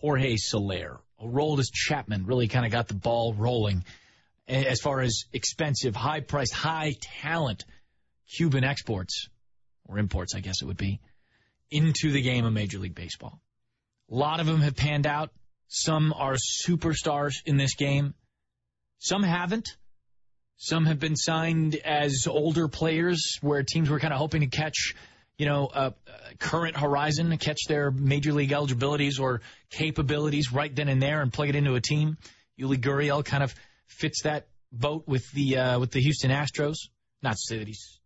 [0.02, 3.86] Jorge Soler, Aroldis Chapman really kind of got the ball rolling
[4.48, 7.64] as far as expensive, high priced, high talent
[8.28, 9.28] Cuban exports
[9.86, 11.00] or imports, I guess it would be,
[11.72, 13.42] into the game of Major League Baseball.
[14.12, 15.32] A lot of them have panned out.
[15.68, 18.14] Some are superstars in this game.
[19.00, 19.76] Some haven't.
[20.58, 24.96] Some have been signed as older players where teams were kind of hoping to catch,
[25.38, 25.94] you know, a,
[26.40, 31.50] current horizon, catch their major league eligibilities or capabilities right then and there and plug
[31.50, 32.18] it into a team.
[32.60, 33.54] Yuli Gurriel kind of
[33.88, 36.76] fits that boat with the uh, with the Houston Astros.
[37.22, 38.00] Not to say that he's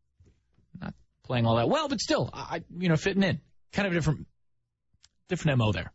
[0.82, 3.40] not playing all that well, but still, I you know fitting in.
[3.74, 4.28] Kind of a different
[5.30, 5.92] different mo there.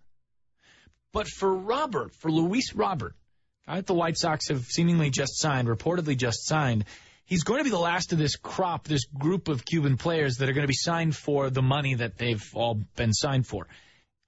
[1.13, 3.15] But for Robert, for Luis Robert,
[3.67, 6.85] guy that the White Sox have seemingly just signed, reportedly just signed.
[7.25, 10.49] He's going to be the last of this crop, this group of Cuban players that
[10.49, 13.69] are going to be signed for the money that they've all been signed for.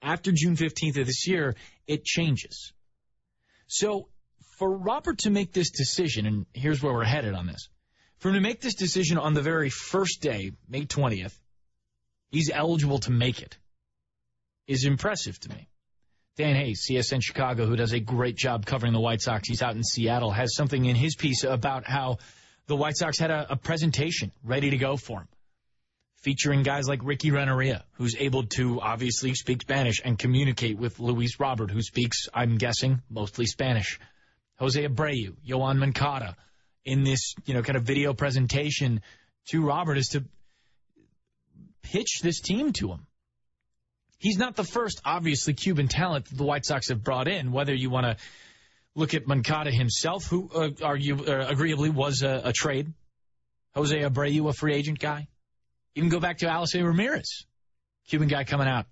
[0.00, 2.72] After June 15th of this year, it changes.
[3.66, 4.08] So
[4.58, 7.68] for Robert to make this decision, and here's where we're headed on this,
[8.24, 11.38] for him to make this decision on the very first day, May 20th,
[12.30, 13.58] he's eligible to make it,
[14.66, 15.68] is impressive to me.
[16.38, 19.46] Dan Hayes, CSN Chicago, who does a great job covering the White Sox.
[19.46, 22.16] He's out in Seattle, has something in his piece about how
[22.66, 25.28] the White Sox had a, a presentation ready to go for him,
[26.22, 31.38] featuring guys like Ricky Renteria, who's able to obviously speak Spanish and communicate with Luis
[31.38, 34.00] Robert, who speaks, I'm guessing, mostly Spanish.
[34.56, 36.36] Jose Abreu, Yoan Moncada,
[36.84, 39.00] in this, you know, kind of video presentation
[39.46, 40.24] to Robert is to
[41.82, 43.06] pitch this team to him.
[44.18, 47.74] He's not the first, obviously, Cuban talent that the White Sox have brought in, whether
[47.74, 48.16] you want to
[48.94, 52.92] look at Moncada himself, who uh, argue, uh, agreeably was a, a, trade.
[53.74, 55.28] Jose Abreu, a free agent guy.
[55.94, 57.44] Even go back to Alexei Ramirez,
[58.08, 58.86] Cuban guy coming out.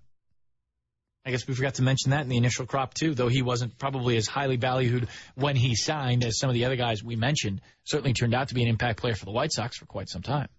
[1.25, 3.77] I guess we forgot to mention that in the initial crop too, though he wasn't
[3.77, 7.61] probably as highly valued when he signed as some of the other guys we mentioned.
[7.85, 10.21] Certainly turned out to be an impact player for the White Sox for quite some
[10.21, 10.49] time.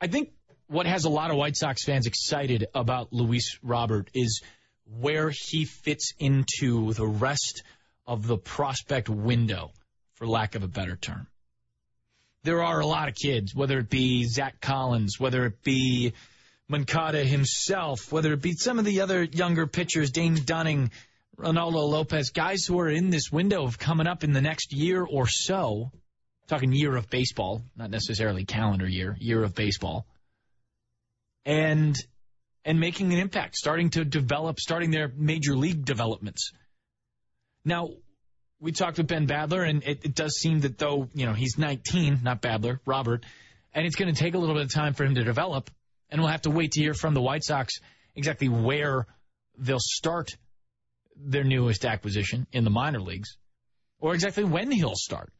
[0.00, 0.32] I think
[0.66, 4.42] what has a lot of White Sox fans excited about Luis Robert is
[4.98, 7.62] where he fits into the rest
[8.06, 9.70] of the prospect window,
[10.14, 11.28] for lack of a better term.
[12.42, 16.12] There are a lot of kids, whether it be Zach Collins, whether it be
[16.68, 20.90] Moncada himself, whether it be some of the other younger pitchers, Dane Dunning,
[21.36, 25.04] Reynaldo Lopez, guys who are in this window of coming up in the next year
[25.04, 25.90] or so,
[26.46, 30.06] talking year of baseball, not necessarily calendar year, year of baseball,
[31.44, 31.96] and
[32.64, 36.52] and making an impact, starting to develop, starting their major league developments.
[37.64, 37.90] Now,
[38.60, 41.58] we talked with Ben Badler, and it, it does seem that though, you know, he's
[41.58, 43.24] 19, not Badler, Robert,
[43.74, 45.70] and it's going to take a little bit of time for him to develop,
[46.12, 47.80] and we'll have to wait to hear from the White Sox
[48.14, 49.06] exactly where
[49.56, 50.36] they'll start
[51.16, 53.36] their newest acquisition in the minor leagues,
[53.98, 55.32] or exactly when he'll start.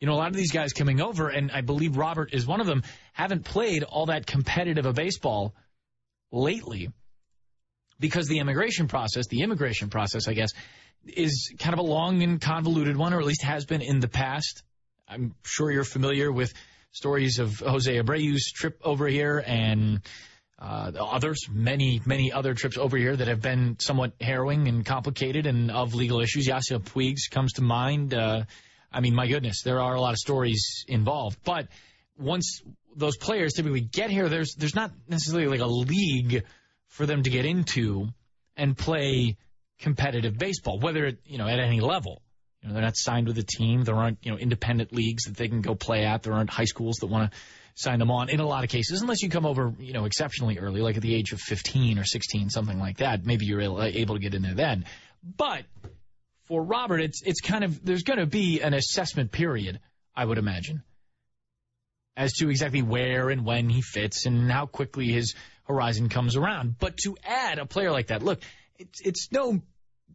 [0.00, 2.60] You know, a lot of these guys coming over, and I believe Robert is one
[2.60, 2.82] of them,
[3.12, 5.54] haven't played all that competitive a baseball
[6.32, 6.90] lately
[8.00, 10.50] because the immigration process, the immigration process, I guess,
[11.06, 14.08] is kind of a long and convoluted one, or at least has been in the
[14.08, 14.62] past.
[15.06, 16.54] I'm sure you're familiar with
[16.94, 20.00] stories of Jose Abreu's trip over here and
[20.60, 25.46] uh, others, many, many other trips over here that have been somewhat harrowing and complicated
[25.46, 26.46] and of legal issues.
[26.46, 28.14] Yasiel Puig comes to mind.
[28.14, 28.44] Uh,
[28.92, 31.36] I mean, my goodness, there are a lot of stories involved.
[31.44, 31.66] But
[32.16, 32.62] once
[32.94, 36.44] those players typically get here, there's there's not necessarily like a league
[36.86, 38.06] for them to get into
[38.56, 39.36] and play
[39.80, 42.22] competitive baseball, whether it, you know at any level.
[42.64, 43.84] You know, they're not signed with a team.
[43.84, 46.22] There aren't you know independent leagues that they can go play at.
[46.22, 47.38] There aren't high schools that want to
[47.74, 50.58] sign them on in a lot of cases, unless you come over you know exceptionally
[50.58, 53.26] early, like at the age of 15 or 16, something like that.
[53.26, 54.86] Maybe you're uh, able to get in there then.
[55.22, 55.64] But
[56.46, 59.80] for Robert, it's it's kind of there's going to be an assessment period,
[60.16, 60.82] I would imagine,
[62.16, 66.76] as to exactly where and when he fits and how quickly his horizon comes around.
[66.78, 68.40] But to add a player like that, look,
[68.78, 69.60] it's it's no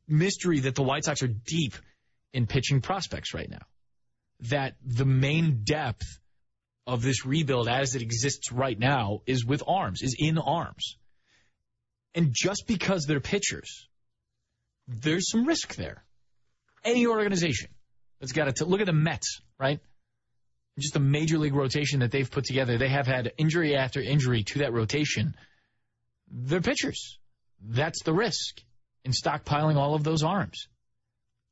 [0.07, 1.75] mystery that the White Sox are deep
[2.33, 3.65] in pitching prospects right now.
[4.49, 6.19] That the main depth
[6.87, 10.97] of this rebuild as it exists right now is with arms, is in arms.
[12.15, 13.87] And just because they're pitchers,
[14.87, 16.03] there's some risk there
[16.83, 17.69] any organization
[18.19, 19.79] that's got to look at the Mets, right?
[20.77, 22.77] Just a major league rotation that they've put together.
[22.77, 25.35] They have had injury after injury to that rotation.
[26.31, 27.17] They're pitchers.
[27.61, 28.61] That's the risk
[29.03, 30.67] in stockpiling all of those arms.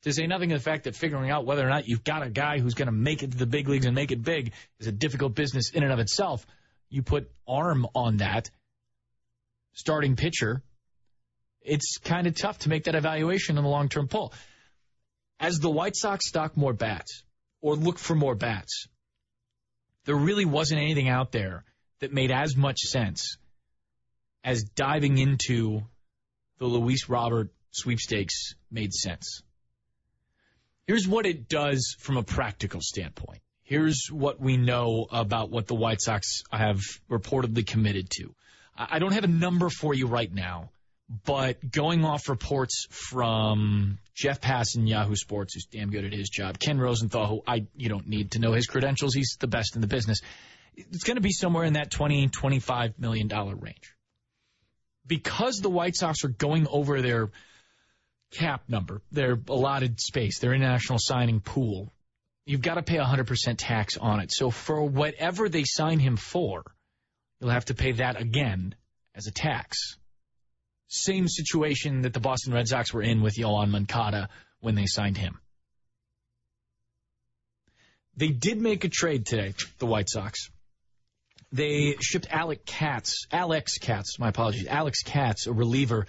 [0.03, 2.29] To say nothing of the fact that figuring out whether or not you've got a
[2.29, 4.87] guy who's going to make it to the big leagues and make it big is
[4.87, 6.45] a difficult business in and of itself.
[6.89, 8.49] You put arm on that,
[9.73, 10.61] starting pitcher,
[11.61, 14.33] it's kind of tough to make that evaluation in the long term pull
[15.39, 17.23] as the White Sox stock more bats
[17.61, 18.87] or look for more bats,
[20.05, 21.63] there really wasn't anything out there
[21.99, 23.37] that made as much sense
[24.43, 25.81] as diving into
[26.59, 29.43] the Luis Robert sweepstakes made sense.
[30.87, 33.41] Here's what it does from a practical standpoint.
[33.63, 36.79] Here's what we know about what the White Sox have
[37.11, 38.33] reportedly committed to.
[38.77, 40.71] I don't have a number for you right now,
[41.25, 46.57] but going off reports from Jeff Passan, Yahoo Sports, who's damn good at his job,
[46.57, 49.81] Ken Rosenthal, who I you don't need to know his credentials, he's the best in
[49.81, 50.21] the business.
[50.75, 53.93] It's going to be somewhere in that 20, 25 million dollar range.
[55.05, 57.31] Because the White Sox are going over their
[58.31, 61.93] cap number, their allotted space, their international signing pool,
[62.45, 64.31] you've got to pay 100% tax on it.
[64.31, 66.63] So for whatever they sign him for,
[67.39, 68.75] you'll have to pay that again
[69.15, 69.97] as a tax.
[70.87, 74.29] Same situation that the Boston Red Sox were in with Yoan Moncada
[74.61, 75.39] when they signed him.
[78.15, 80.49] They did make a trade today, the White Sox.
[81.51, 86.07] They shipped Alec Katz, Alex Katz, my apologies, Alex Katz, a reliever,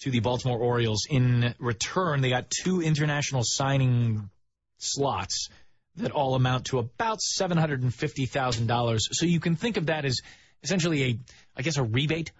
[0.00, 1.06] to the Baltimore Orioles.
[1.08, 4.30] In return, they got two international signing
[4.78, 5.48] slots
[5.96, 8.98] that all amount to about $750,000.
[9.00, 10.20] So you can think of that as
[10.62, 11.18] essentially a,
[11.56, 12.32] I guess, a rebate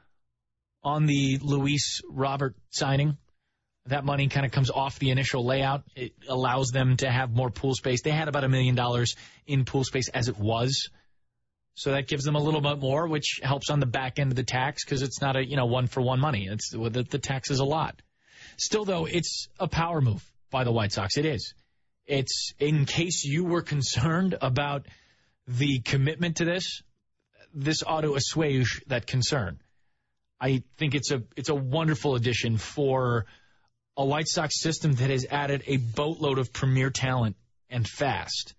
[0.83, 3.18] on the Luis Robert signing.
[3.87, 5.85] That money kind of comes off the initial layout.
[5.96, 8.03] It allows them to have more pool space.
[8.03, 10.90] They had about a million dollars in pool space as it was.
[11.75, 14.37] So that gives them a little bit more, which helps on the back end of
[14.37, 16.47] the tax because it's not a, you know, one for one money.
[16.51, 18.03] It's the, the tax is a lot.
[18.59, 21.17] Still though, it's a power move by the White Sox.
[21.17, 21.55] It is.
[22.07, 24.87] It's in case you were concerned about
[25.47, 26.83] the commitment to this,
[27.55, 29.61] this ought to assuage that concern.
[30.41, 33.27] I think it's a it's a wonderful addition for
[33.97, 37.37] a White Sox system that has added a boatload of premier talent
[37.69, 38.55] and fast.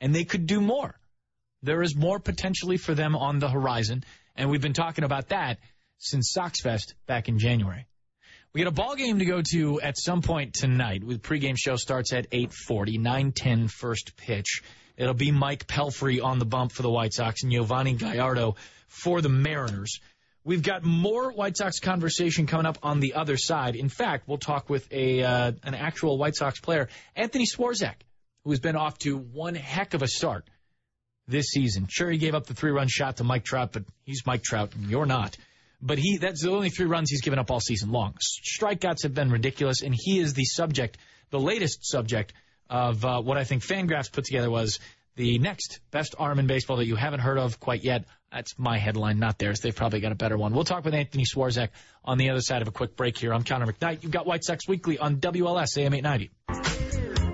[0.00, 0.97] And they could do more.
[1.62, 4.04] There is more potentially for them on the horizon,
[4.36, 5.58] and we've been talking about that
[5.98, 7.86] since Soxfest back in January.
[8.52, 11.02] We got a ball game to go to at some point tonight.
[11.06, 14.62] The pregame show starts at 8:40, 9:10 first pitch.
[14.96, 19.20] It'll be Mike Pelfrey on the bump for the White Sox and Yovani Gallardo for
[19.20, 20.00] the Mariners.
[20.44, 23.76] We've got more White Sox conversation coming up on the other side.
[23.76, 27.96] In fact, we'll talk with a uh, an actual White Sox player, Anthony Swarzak,
[28.44, 30.48] who's been off to one heck of a start
[31.28, 31.86] this season.
[31.88, 34.74] Sure, he gave up the three run shot to Mike Trout, but he's Mike Trout,
[34.74, 35.36] and you're not.
[35.80, 38.14] But he that's the only three runs he's given up all season long.
[38.58, 40.98] Strikeouts have been ridiculous, and he is the subject,
[41.30, 42.32] the latest subject
[42.68, 44.80] of uh, what I think Fangraphs put together was
[45.14, 48.04] the next best arm in baseball that you haven't heard of quite yet.
[48.32, 49.60] That's my headline, not theirs.
[49.60, 50.52] They've probably got a better one.
[50.52, 51.70] We'll talk with Anthony Swarzak
[52.04, 53.32] on the other side of a quick break here.
[53.32, 54.02] I'm Connor McKnight.
[54.02, 57.27] You've got White Sox Weekly on WLS AM 890.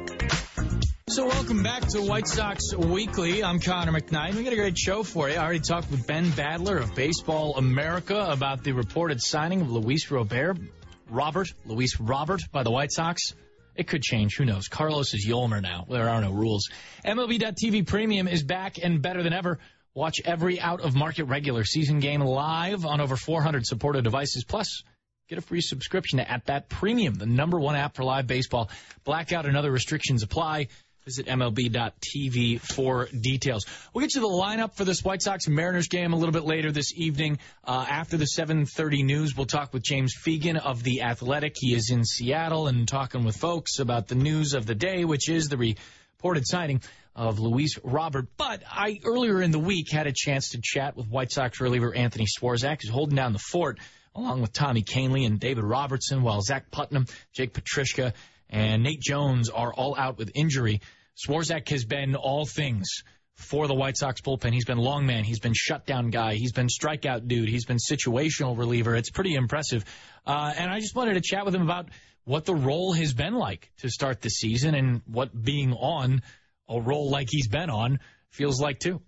[1.11, 3.45] So welcome back to White Sox Weekly.
[3.45, 4.35] I'm Connor McKnight.
[4.35, 5.35] We got a great show for you.
[5.35, 10.11] I already talked with Ben Badler of Baseball America about the reported signing of Luis
[10.11, 10.57] Robert,
[11.11, 13.35] Robert, Luis Robert by the White Sox.
[13.77, 14.37] It could change.
[14.39, 14.69] Who knows?
[14.69, 15.87] Carlos is Yolmer now.
[15.91, 16.71] There are no rules.
[17.05, 19.59] MLB.TV Premium is back and better than ever.
[19.93, 24.43] Watch every out of market regular season game live on over 400 supported devices.
[24.43, 24.83] Plus,
[25.29, 28.71] get a free subscription to At Bat Premium, the number one app for live baseball.
[29.05, 30.69] Blackout and other restrictions apply.
[31.05, 33.67] Visit MLB.tv for details.
[33.93, 36.73] We'll get you the lineup for this White Sox Mariners game a little bit later
[36.73, 37.41] this evening.
[37.63, 41.57] Uh, after the 7:30 news, we'll talk with James Fegan of the Athletic.
[41.59, 45.29] He is in Seattle and talking with folks about the news of the day, which
[45.29, 46.81] is the reported signing
[47.15, 48.27] of Luis Robert.
[48.39, 51.95] But I earlier in the week had a chance to chat with White Sox reliever
[51.95, 53.79] Anthony Swarzak, who's holding down the fort
[54.15, 58.15] along with Tommy Kahnle and David Robertson, while Zach Putnam, Jake Petricka
[58.55, 60.81] and Nate Jones are all out with injury.
[61.27, 63.03] Swarzak has been all things
[63.35, 64.53] for the White Sox bullpen.
[64.53, 65.25] He's been long man.
[65.25, 66.35] He's been shutdown guy.
[66.35, 67.49] He's been strikeout dude.
[67.49, 68.95] He's been situational reliever.
[68.95, 69.85] It's pretty impressive.
[70.25, 71.89] Uh, and I just wanted to chat with him about
[72.25, 76.23] what the role has been like to start the season and what being on
[76.69, 77.99] a role like he's been on
[78.31, 79.03] feels like too.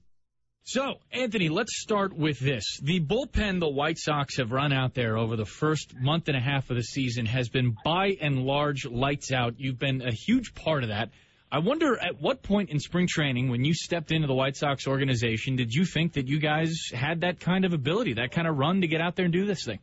[0.69, 2.81] So, Anthony, let's start with this.
[2.83, 6.41] The bullpen the White Sox have run out there over the first month and a
[6.41, 9.55] half of the season has been by and large lights out.
[9.59, 11.11] You've been a huge part of that.
[11.53, 14.89] I wonder at what point in spring training, when you stepped into the White Sox
[14.89, 18.57] organization, did you think that you guys had that kind of ability, that kind of
[18.57, 19.79] run to get out there and do this thing?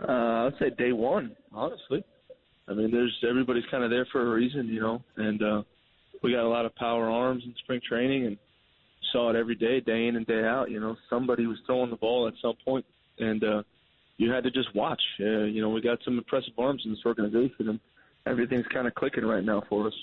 [0.00, 2.04] Uh, I'd say day one, honestly.
[2.68, 5.62] I mean, there's everybody's kind of there for a reason, you know, and uh,
[6.22, 8.38] we got a lot of power arms in spring training, and
[9.12, 10.70] saw it every day, day in and day out.
[10.70, 12.84] You know, somebody was throwing the ball at some point,
[13.18, 13.62] and uh,
[14.16, 15.02] you had to just watch.
[15.20, 17.80] Uh, you know, we got some impressive arms in this organization, and
[18.26, 19.94] everything's kind of clicking right now for us.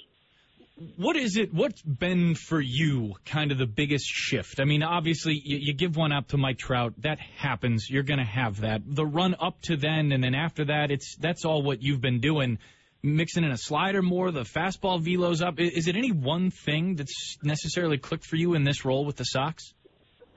[0.95, 1.54] What is it?
[1.54, 4.62] What's been for you kind of the biggest shift?
[4.62, 6.93] I mean, obviously, you, you give one up to Mike Trout.
[7.00, 7.88] That happens.
[7.89, 8.82] You're going to have that.
[8.86, 12.22] The run up to then, and then after that, it's that's all what you've been
[12.22, 12.60] doing
[13.01, 15.59] mixing in a slider more, the fastball velo's up.
[15.59, 19.23] Is it any one thing that's necessarily clicked for you in this role with the
[19.23, 19.73] Sox?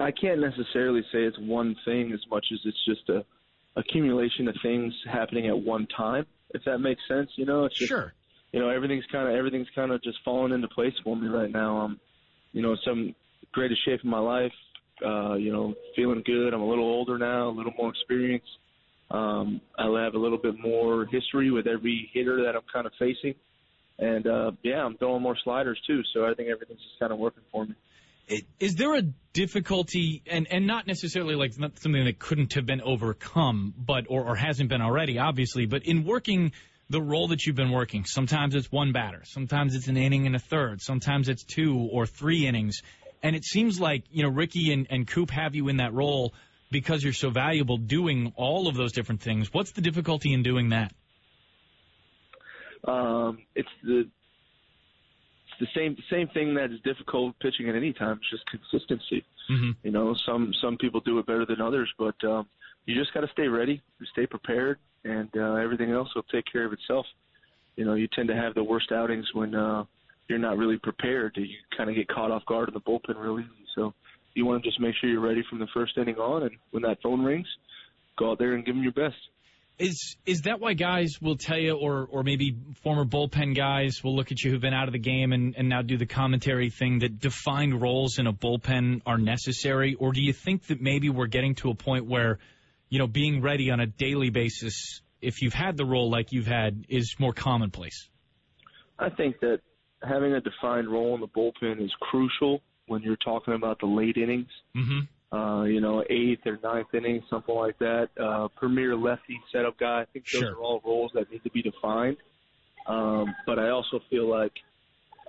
[0.00, 3.24] I can't necessarily say it's one thing as much as it's just a
[3.76, 6.26] accumulation of things happening at one time.
[6.50, 8.12] If that makes sense, you know, it's just, sure.
[8.52, 11.50] You know, everything's kind of everything's kind of just falling into place for me right
[11.50, 11.78] now.
[11.78, 12.00] I'm,
[12.52, 13.14] you know, some
[13.52, 14.52] greatest shape of my life.
[15.04, 16.52] Uh, you know, feeling good.
[16.52, 18.46] I'm a little older now, a little more experienced.
[19.12, 22.92] Um, I'll have a little bit more history with every hitter that I'm kind of
[22.98, 23.34] facing.
[23.98, 27.18] And uh, yeah, I'm throwing more sliders too, so I think everything's just kind of
[27.18, 27.74] working for me.
[28.58, 29.02] Is there a
[29.34, 34.24] difficulty, and, and not necessarily like not something that couldn't have been overcome, but or,
[34.24, 36.52] or hasn't been already, obviously, but in working
[36.88, 40.34] the role that you've been working, sometimes it's one batter, sometimes it's an inning and
[40.34, 42.80] a third, sometimes it's two or three innings,
[43.22, 46.32] and it seems like you know Ricky and, and Coop have you in that role
[46.72, 49.52] because you're so valuable doing all of those different things.
[49.52, 50.92] What's the difficulty in doing that?
[52.84, 58.18] Um, it's the it's the same same thing that is difficult pitching at any time.
[58.20, 59.24] It's just consistency.
[59.50, 59.70] Mm-hmm.
[59.84, 62.48] You know, some some people do it better than others, but um,
[62.86, 63.80] you just got to stay ready,
[64.12, 67.06] stay prepared, and uh, everything else will take care of itself.
[67.76, 69.84] You know, you tend to have the worst outings when uh,
[70.28, 71.36] you're not really prepared.
[71.36, 73.66] You kind of get caught off guard in the bullpen really easy.
[73.74, 73.94] So
[74.34, 76.82] you want to just make sure you're ready from the first inning on, and when
[76.82, 77.46] that phone rings,
[78.18, 79.16] go out there and give them your best.
[79.78, 84.14] Is is that why guys will tell you, or or maybe former bullpen guys will
[84.14, 86.70] look at you who've been out of the game and, and now do the commentary
[86.70, 91.08] thing that defined roles in a bullpen are necessary, or do you think that maybe
[91.08, 92.38] we're getting to a point where,
[92.90, 96.46] you know, being ready on a daily basis, if you've had the role like you've
[96.46, 98.08] had, is more commonplace?
[98.98, 99.60] I think that
[100.02, 104.16] having a defined role in the bullpen is crucial when you're talking about the late
[104.16, 104.48] innings.
[104.76, 105.00] Mm-hmm.
[105.36, 108.08] Uh, you know, eighth or ninth inning, something like that.
[108.22, 110.02] Uh, premier lefty setup guy.
[110.02, 110.52] I think those Sure.
[110.52, 112.18] are all roles that need to be defined.
[112.86, 114.52] Um, but I also feel like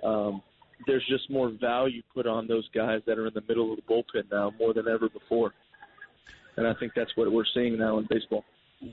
[0.02, 0.42] um,
[0.86, 3.82] there's just more value put on those guys that are in the middle of the
[3.82, 5.54] bullpen now more than ever before.
[6.56, 8.44] And I think that's what we're seeing now in baseball.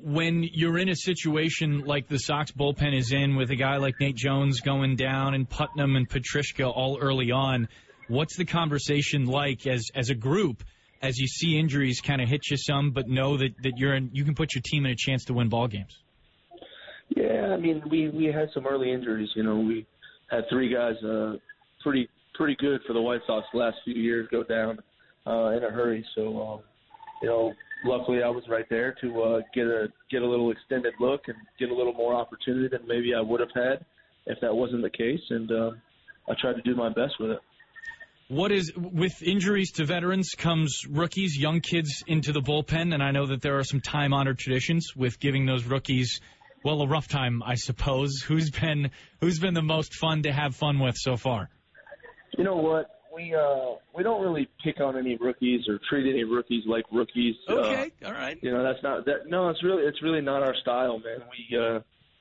[0.04, 3.96] when you're in a situation like the Sox bullpen is in with a guy like
[4.00, 7.68] Nate Jones going down and Putnam and Petricka all early on,
[8.08, 10.64] what's the conversation like as as a group
[11.02, 14.12] as you see injuries kind of hit you some, but know that, that you're in,
[14.14, 15.98] you can put your team in a chance to win ball games?
[17.10, 19.30] Yeah, I mean, we we had some early injuries.
[19.36, 19.86] You know, we
[20.30, 21.34] had three guys uh,
[21.84, 24.80] pretty pretty good for the White Sox the last few years go down
[25.28, 26.06] uh, in a hurry.
[26.16, 26.60] So, um,
[27.22, 30.94] you know, luckily I was right there to uh, get a get a little extended
[31.00, 33.86] look and get a little more opportunity than maybe I would have had
[34.28, 35.22] if that wasn't the case.
[35.30, 35.72] And uh,
[36.30, 37.40] I tried to do my best with it.
[38.32, 43.12] What is with injuries to veterans comes rookies, young kids into the bullpen, and I
[43.12, 46.22] know that there are some time honored traditions with giving those rookies
[46.64, 48.22] well a rough time, I suppose.
[48.22, 51.50] Who's been who's been the most fun to have fun with so far?
[52.38, 53.02] You know what?
[53.14, 57.36] We uh, we don't really pick on any rookies or treat any rookies like rookies.
[57.50, 58.40] Uh, all right.
[58.42, 59.28] You know, that's not that.
[59.28, 61.28] No, it's really it's really not our style, man.
[61.30, 61.80] We uh,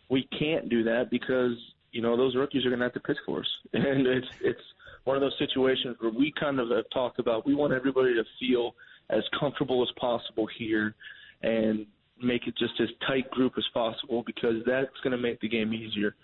[0.09, 1.53] we can't do that because
[1.93, 4.61] you know those rookies are going to have to pitch for us, and it's it's
[5.05, 7.47] one of those situations where we kind of have talked about.
[7.47, 8.75] We want everybody to feel
[9.11, 10.95] as comfortable as possible here,
[11.43, 11.87] and
[12.23, 15.73] make it just as tight group as possible because that's going to make the game
[15.73, 16.15] easier.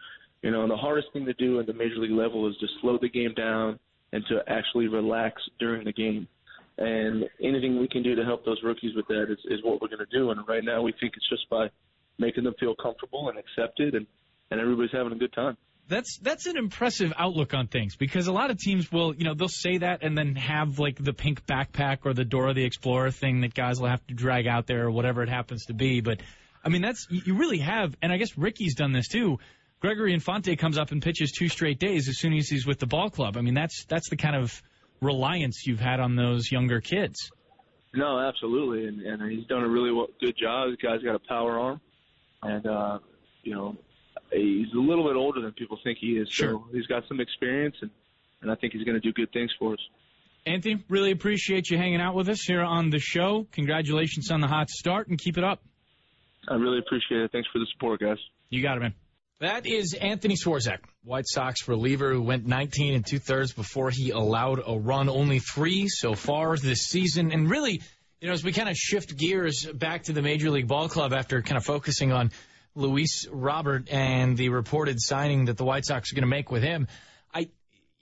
[0.43, 2.67] You know, and the hardest thing to do at the major league level is to
[2.81, 3.79] slow the game down
[4.13, 6.29] and to actually relax during the game.
[6.79, 9.89] And anything we can do to help those rookies with that is, is what we're
[9.89, 10.31] going to do.
[10.31, 11.69] And right now, we think it's just by
[12.19, 14.07] making them feel comfortable and accepted, and
[14.51, 15.57] and everybody's having a good time.
[15.89, 19.35] That's that's an impressive outlook on things because a lot of teams will, you know,
[19.35, 23.13] they'll say that and then have like the pink backpack or the Dora the Explorer
[23.13, 26.01] thing that guys will have to drag out there or whatever it happens to be.
[26.01, 26.21] But
[26.65, 29.39] I mean, that's you really have, and I guess Ricky's done this too.
[29.81, 32.87] Gregory Infante comes up and pitches two straight days as soon as he's with the
[32.87, 33.37] ball club.
[33.37, 34.61] I mean, that's that's the kind of
[35.01, 37.31] reliance you've had on those younger kids.
[37.95, 40.71] No, absolutely, and, and he's done a really good job.
[40.71, 41.81] The guy's got a power arm,
[42.43, 42.99] and uh,
[43.45, 43.77] you know,
[44.33, 46.29] he's a little bit older than people think he is.
[46.31, 46.53] Sure.
[46.53, 47.91] So he's got some experience, and
[48.43, 49.81] and I think he's going to do good things for us.
[50.47, 53.47] Anthony, really appreciate you hanging out with us here on the show.
[53.53, 55.61] Congratulations on the hot start and keep it up.
[56.49, 57.33] I really appreciate it.
[57.33, 58.19] Thanks for the support, guys.
[58.51, 58.95] You got it, man.
[59.41, 64.11] That is Anthony Swarzak, White Sox reliever who went 19 and two thirds before he
[64.11, 65.09] allowed a run.
[65.09, 67.33] Only three so far this season.
[67.33, 67.83] And really,
[68.21, 71.13] you know, as we kind of shift gears back to the Major League Ball Club
[71.13, 72.31] after kind of focusing on
[72.77, 76.63] Luis Robert and the reported signing that the White Sox are going to make with
[76.63, 76.89] him,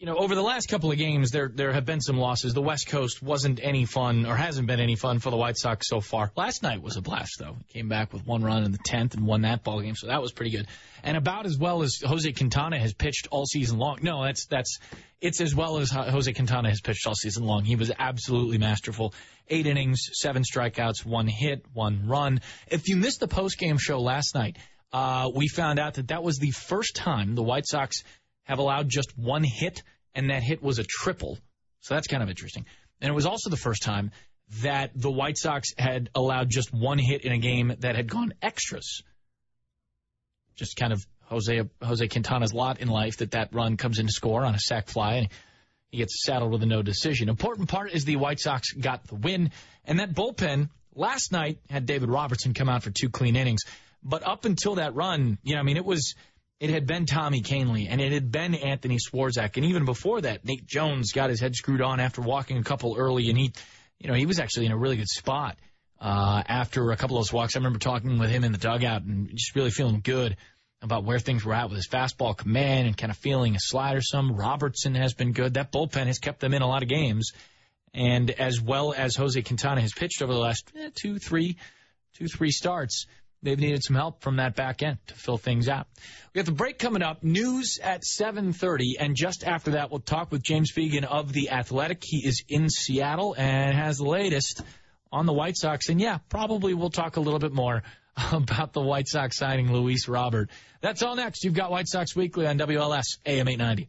[0.04, 2.52] you know, over the last couple of games, there there have been some losses.
[2.52, 5.88] The West Coast wasn't any fun, or hasn't been any fun for the White Sox
[5.88, 6.30] so far.
[6.36, 7.56] Last night was a blast, though.
[7.72, 10.20] Came back with one run in the tenth and won that ball game, so that
[10.20, 10.66] was pretty good.
[11.02, 14.00] And about as well as Jose Quintana has pitched all season long.
[14.02, 14.78] No, that's that's
[15.22, 17.64] it's as well as Jose Quintana has pitched all season long.
[17.64, 19.14] He was absolutely masterful.
[19.48, 22.42] Eight innings, seven strikeouts, one hit, one run.
[22.66, 24.58] If you missed the post game show last night,
[24.92, 28.02] uh, we found out that that was the first time the White Sox
[28.44, 29.82] have allowed just one hit,
[30.14, 31.38] and that hit was a triple.
[31.80, 32.66] So that's kind of interesting.
[33.00, 34.10] And it was also the first time
[34.62, 38.34] that the White Sox had allowed just one hit in a game that had gone
[38.42, 39.02] extras.
[40.56, 44.12] Just kind of Jose Jose Quintana's lot in life that that run comes in to
[44.12, 45.28] score on a sac fly and
[45.90, 47.28] he gets saddled with a no decision.
[47.28, 49.52] Important part is the White Sox got the win,
[49.84, 53.62] and that bullpen last night had David Robertson come out for two clean innings.
[54.02, 56.14] But up until that run, you know, I mean, it was
[56.60, 60.44] it had been Tommy Kahnle and it had been Anthony Swarzak, and even before that,
[60.44, 63.52] Nate Jones got his head screwed on after walking a couple early, and he,
[63.98, 65.56] you know, he was actually in a really good spot
[66.00, 67.56] uh, after a couple of those walks.
[67.56, 70.36] I remember talking with him in the dugout and just really feeling good
[70.82, 74.02] about where things were at with his fastball command and kind of feeling his slider
[74.02, 74.36] some.
[74.36, 75.54] Robertson has been good.
[75.54, 77.32] That bullpen has kept them in a lot of games.
[77.94, 81.56] And as well as Jose Quintana has pitched over the last eh, two, three,
[82.14, 83.06] two, three starts,
[83.44, 85.86] they've needed some help from that back end to fill things out.
[86.34, 90.32] We have the break coming up, news at 7:30, and just after that, we'll talk
[90.32, 92.02] with James Fegan of the Athletic.
[92.02, 94.62] He is in Seattle and has the latest
[95.12, 97.84] on the White Sox, and yeah, probably we'll talk a little bit more
[98.32, 100.50] about the White Sox signing Luis Robert.
[100.80, 101.44] That's all next.
[101.44, 103.88] You've got White Sox Weekly on WLS AM 890.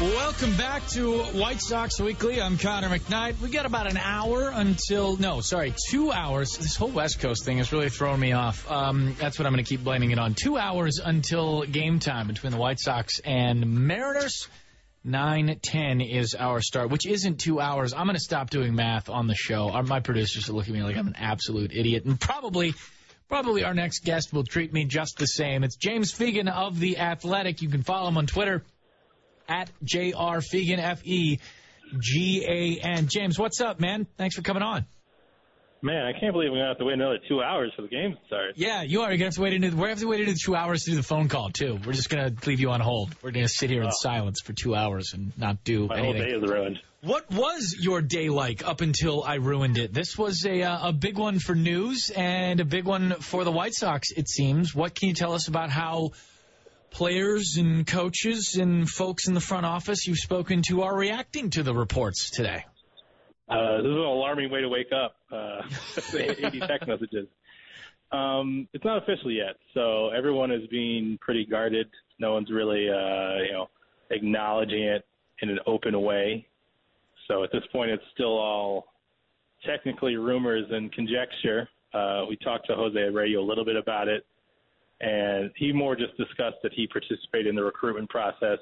[0.00, 2.40] Welcome back to White Sox Weekly.
[2.40, 3.38] I'm Connor McKnight.
[3.42, 6.56] We got about an hour until, no, sorry, two hours.
[6.56, 8.70] This whole West Coast thing is really throwing me off.
[8.70, 10.32] Um, that's what I'm going to keep blaming it on.
[10.32, 14.48] Two hours until game time between the White Sox and Mariners.
[15.06, 17.92] 9:10 is our start, which isn't two hours.
[17.92, 19.68] I'm going to stop doing math on the show.
[19.82, 22.72] My producers are looking at me like I'm an absolute idiot, and probably,
[23.28, 25.62] probably our next guest will treat me just the same.
[25.62, 27.60] It's James Fegan of the Athletic.
[27.60, 28.64] You can follow him on Twitter
[29.50, 30.38] at J.R.
[30.38, 31.38] Fegan, F E
[32.00, 33.08] G A N.
[33.08, 34.06] James, what's up, man?
[34.16, 34.86] Thanks for coming on.
[35.82, 38.12] Man, I can't believe we're gonna have to wait another two hours for the game
[38.12, 38.52] to start.
[38.56, 39.08] Yeah, you are.
[39.08, 39.68] You're gonna have to wait into.
[39.70, 41.78] We're gonna have to wait into two hours to do the phone call too.
[41.86, 43.14] We're just gonna leave you on hold.
[43.22, 43.92] We're gonna sit here in Oh.
[43.98, 46.04] silence for two hours and not do My anything.
[46.20, 46.80] whole day is ruined.
[47.02, 49.94] What was your day like up until I ruined it?
[49.94, 53.50] This was a uh, a big one for news and a big one for the
[53.52, 54.10] White Sox.
[54.14, 54.74] It seems.
[54.74, 56.10] What can you tell us about how
[56.90, 61.62] players and coaches and folks in the front office you've spoken to are reacting to
[61.62, 62.64] the reports today?
[63.48, 65.16] Uh, this is an alarming way to wake up.
[65.30, 65.62] Uh,
[66.18, 67.26] 80 text messages.
[68.12, 71.88] Um, it's not official yet, so everyone is being pretty guarded.
[72.18, 73.68] No one's really, uh, you know,
[74.10, 75.04] acknowledging it
[75.42, 76.46] in an open way.
[77.28, 78.86] So at this point, it's still all
[79.64, 81.68] technically rumors and conjecture.
[81.94, 84.24] Uh, we talked to Jose Abreu a little bit about it,
[85.00, 88.58] and he more just discussed that he participated in the recruitment process.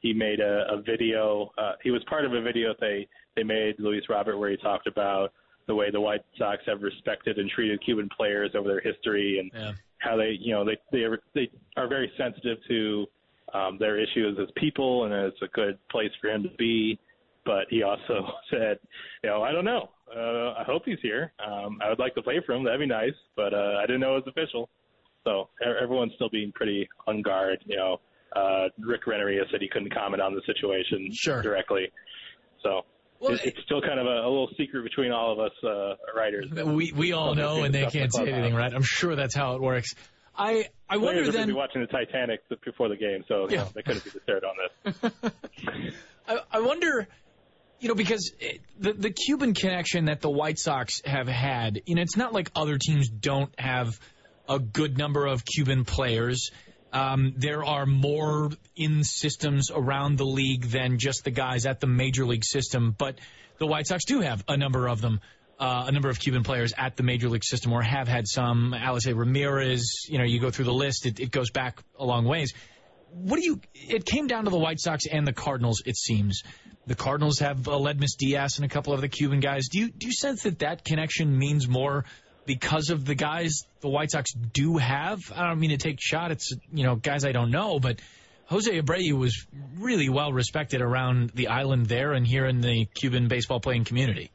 [0.00, 1.50] He made a, a video.
[1.58, 3.06] Uh, he was part of a video they
[3.36, 5.32] they made Luis Robert where he talked about
[5.66, 9.50] the way the White Sox have respected and treated Cuban players over their history and
[9.54, 9.72] Yeah.
[9.98, 13.06] how they you know they they are, they are very sensitive to
[13.54, 16.98] um, their issues as people and it's a good place for him to be.
[17.44, 18.78] But he also said,
[19.24, 19.90] you know, I don't know.
[20.14, 21.32] Uh, I hope he's here.
[21.44, 22.64] Um, I would like to play for him.
[22.64, 23.14] That'd be nice.
[23.34, 24.68] But uh, I didn't know it was official.
[25.24, 25.48] So
[25.82, 27.58] everyone's still being pretty on guard.
[27.66, 28.00] You know,
[28.34, 31.42] uh, Rick Renteria said he couldn't comment on the situation Sure.
[31.42, 31.90] directly.
[32.62, 32.82] So
[33.20, 35.94] Well, it, it's still kind of a, a little secret between all of us uh,
[36.16, 36.46] writers.
[36.50, 38.72] we we all know, and they can't say anything, right?
[38.72, 39.94] I'm sure that's how it works.
[40.36, 41.54] I I Players wonder then.
[41.54, 44.54] watching the Titanic before the game, so you know, they couldn't be disturbed on
[45.02, 45.12] this.
[46.28, 47.06] I, I wonder,
[47.80, 51.96] you know, because it, the the Cuban connection that the White Sox have had, you
[51.96, 54.00] know, it's not like other teams don't have
[54.48, 56.50] a good number of Cuban players.
[56.92, 61.86] Um, there are more in systems around the league than just the guys at the
[61.86, 63.18] major league system, but
[63.58, 65.20] the White Sox do have a number of them.
[65.58, 68.74] Uh, a number of Cuban players at the major league system, or have had some.
[68.74, 72.24] Alexei Ramirez, you know, you go through the list, it, it goes back a long
[72.24, 72.52] ways
[73.12, 73.60] what do you?
[73.74, 75.82] It came down to the White Sox and the Cardinals.
[75.84, 76.42] It seems
[76.86, 79.68] the Cardinals have uh, Aledmys Diaz and a couple of the Cuban guys.
[79.70, 82.04] Do you do you sense that that connection means more
[82.46, 85.20] because of the guys the White Sox do have?
[85.34, 86.30] I don't mean to take shot.
[86.30, 88.00] It's you know guys I don't know, but
[88.46, 89.46] Jose Abreu was
[89.78, 94.30] really well respected around the island there and here in the Cuban baseball playing community.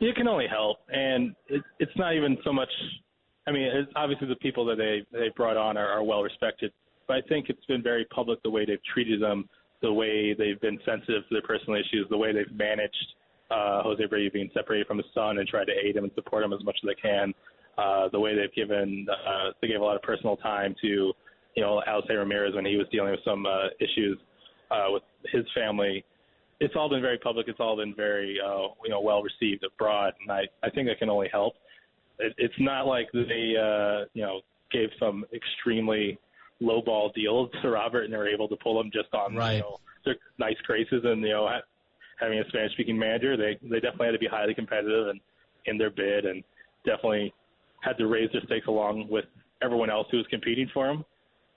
[0.00, 2.68] It can only help, and it, it's not even so much.
[3.46, 6.72] I mean, it's obviously the people that they they brought on are, are well respected,
[7.06, 9.48] but I think it's been very public the way they've treated them,
[9.82, 13.14] the way they've been sensitive to their personal issues, the way they've managed
[13.50, 16.42] uh, Jose Abreu being separated from his son and tried to aid him and support
[16.42, 17.32] him as much as they can.
[17.76, 21.12] Uh, the way they've given uh, they gave a lot of personal time to
[21.56, 24.18] you know Alexei Ramirez when he was dealing with some uh, issues
[24.70, 26.04] uh, with his family
[26.60, 27.48] it's all been very public.
[27.48, 30.98] It's all been very, uh, you know, well received abroad, and I, I think it
[30.98, 31.54] can only help.
[32.18, 34.40] It, it's not like they, uh, you know,
[34.70, 36.18] gave some extremely
[36.62, 39.54] lowball deals to Robert, and they were able to pull him just on, Right.
[39.54, 41.48] you know, their nice graces, and you know,
[42.20, 45.20] having a Spanish-speaking manager, they they definitely had to be highly competitive and
[45.66, 46.42] in their bid, and
[46.84, 47.32] definitely
[47.80, 49.24] had to raise their stakes along with
[49.62, 51.04] everyone else who was competing for him.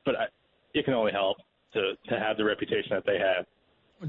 [0.06, 0.26] But I,
[0.74, 1.38] it can only help
[1.74, 3.46] to to have the reputation that they have.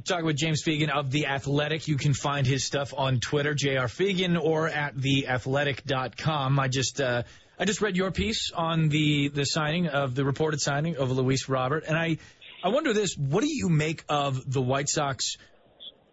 [0.05, 1.89] Talking with James Fegan of The Athletic.
[1.89, 6.61] You can find his stuff on Twitter, JR Fegan, or at theathletic.com.
[6.61, 7.23] I just, uh,
[7.59, 11.49] I just read your piece on the, the signing of the reported signing of Luis
[11.49, 11.85] Robert.
[11.89, 12.19] And I,
[12.63, 15.39] I wonder this, what do you make of the White Sox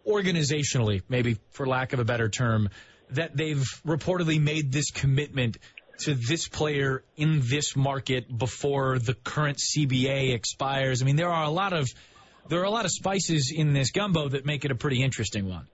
[0.08, 2.70] organizationally, maybe for lack of a better term,
[3.12, 5.58] that they've reportedly made this commitment
[6.00, 11.02] to this player in this market before the current CBA expires?
[11.02, 11.88] I mean, there are a lot of,
[12.50, 15.48] there are a lot of spices in this gumbo that make it a pretty interesting
[15.48, 15.68] one.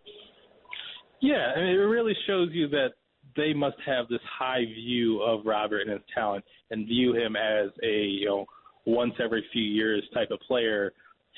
[1.21, 2.89] Yeah, I mean, it really shows you that
[3.35, 7.69] they must have this high view of Robert and his talent and view him as
[7.83, 8.45] a you know
[8.85, 10.91] once every few years type of player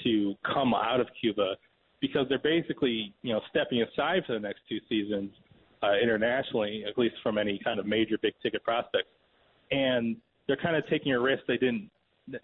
[0.03, 1.55] to come out of Cuba
[2.03, 5.31] because they're basically you know stepping aside for the next two seasons
[5.81, 9.07] uh, internationally, at least from any kind of major big ticket prospects,
[9.71, 11.89] and they're kind of taking a risk they didn't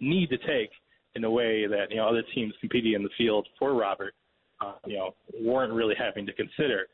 [0.00, 0.70] need to take
[1.14, 4.14] in a way that you know other teams competing in the field for Robert,
[4.62, 6.86] uh, you know, weren't really having to consider.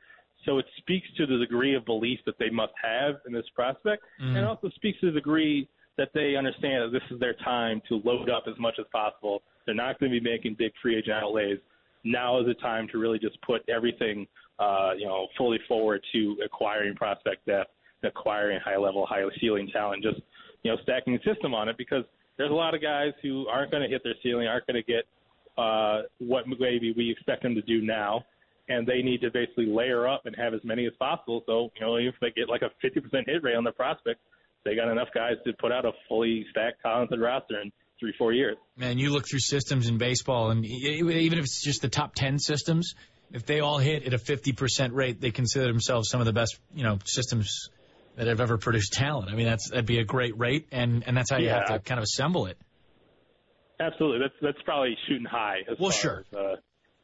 [0.45, 4.03] So it speaks to the degree of belief that they must have in this prospect,
[4.21, 4.37] mm.
[4.37, 8.03] and also speaks to the degree that they understand that this is their time to
[8.05, 9.43] load up as much as possible.
[9.65, 11.59] They're not going to be making big free agent outlays.
[12.07, 14.27] Now is the time to really just put everything,
[14.59, 17.71] uh, you know, fully forward to acquiring prospect depth,
[18.03, 20.21] acquiring high level, high ceiling talent, just
[20.63, 22.05] you know, stacking the system on it because
[22.39, 24.83] there's a lot of guys who aren't going to hit their ceiling, aren't going to
[24.83, 25.05] get
[25.59, 28.25] uh, what maybe we expect them to do now
[28.69, 31.43] and they need to basically layer up and have as many as possible.
[31.47, 34.21] So, you know, if they get like a 50% hit rate on their prospects,
[34.65, 38.33] they got enough guys to put out a fully stacked, talented roster in three, four
[38.33, 38.57] years.
[38.77, 42.39] Man, you look through systems in baseball, and even if it's just the top 10
[42.39, 42.95] systems,
[43.33, 46.59] if they all hit at a 50% rate, they consider themselves some of the best,
[46.75, 47.71] you know, systems
[48.17, 49.31] that have ever produced talent.
[49.31, 51.59] I mean, that's that'd be a great rate, and and that's how you yeah.
[51.59, 52.59] have to kind of assemble it.
[53.79, 55.59] Absolutely, that's that's probably shooting high.
[55.79, 56.25] well, sure.
[56.33, 56.57] As, uh,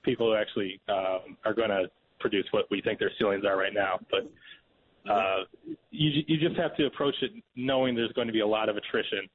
[0.04, 1.84] people who actually um, are going to
[2.18, 3.98] produce what we think their ceilings are right now.
[4.10, 5.44] But uh,
[5.90, 8.76] you you just have to approach it knowing there's going to be a lot of
[8.76, 9.28] attrition.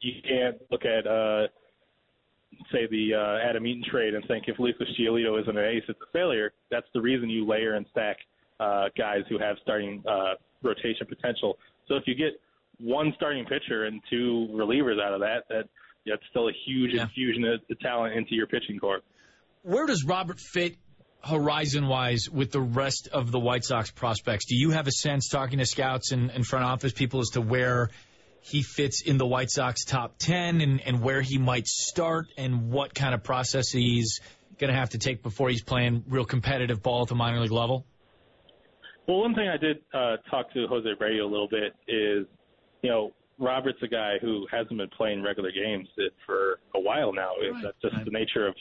[0.00, 1.48] You can't look at uh,
[2.72, 6.00] say the uh, Adam Eaton trade and think if Lucas Giolito isn't an ace, it's
[6.00, 6.52] a failure.
[6.70, 8.16] That's the reason you layer and stack
[8.58, 11.58] uh, guys who have starting uh, rotation potential.
[11.88, 12.40] So if you get
[12.78, 15.64] one starting pitcher and two relievers out of that, that
[16.06, 17.02] that's still a huge yeah.
[17.02, 19.02] infusion of talent into your pitching corps
[19.62, 20.76] where does Robert fit
[21.22, 24.46] horizon wise with the rest of the White Sox prospects?
[24.46, 27.40] Do you have a sense, talking to scouts and, and front office people, as to
[27.40, 27.90] where
[28.40, 32.70] he fits in the White Sox top 10 and, and where he might start and
[32.70, 34.20] what kind of process he's
[34.58, 37.50] going to have to take before he's playing real competitive ball at the minor league
[37.50, 37.84] level?
[39.06, 42.26] Well, one thing I did uh, talk to Jose Abreu a little bit is,
[42.82, 45.88] you know, Robert's a guy who hasn't been playing regular games
[46.26, 47.32] for a while now.
[47.40, 47.62] Right.
[47.62, 48.54] That's just the nature of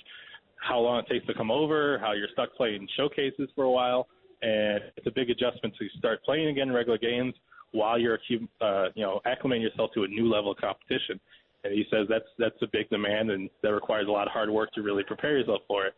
[0.62, 4.08] how long it takes to come over, how you're stuck playing showcases for a while,
[4.42, 7.34] and it's a big adjustment to start playing again regular games
[7.72, 8.20] while you're
[8.62, 11.20] uh, you know acclimating yourself to a new level of competition.
[11.64, 14.50] And he says that's that's a big demand, and that requires a lot of hard
[14.50, 15.94] work to really prepare yourself for it.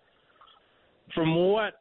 [1.14, 1.74] From what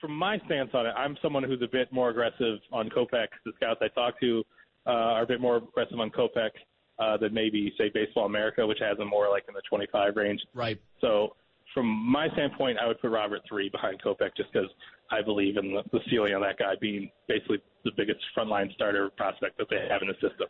[0.00, 3.28] from my stance on it, I'm someone who's a bit more aggressive on Kopech.
[3.44, 4.42] The scouts I talk to
[4.86, 6.50] uh, are a bit more aggressive on Kopech
[6.98, 10.40] uh, than maybe say Baseball America, which has them more like in the 25 range.
[10.54, 10.80] Right.
[11.00, 11.36] So
[11.72, 14.68] from my standpoint, I would put Robert three behind Kopech just because
[15.10, 19.10] I believe in the, the ceiling on that guy being basically the biggest frontline starter
[19.16, 20.46] prospect that they have in the system.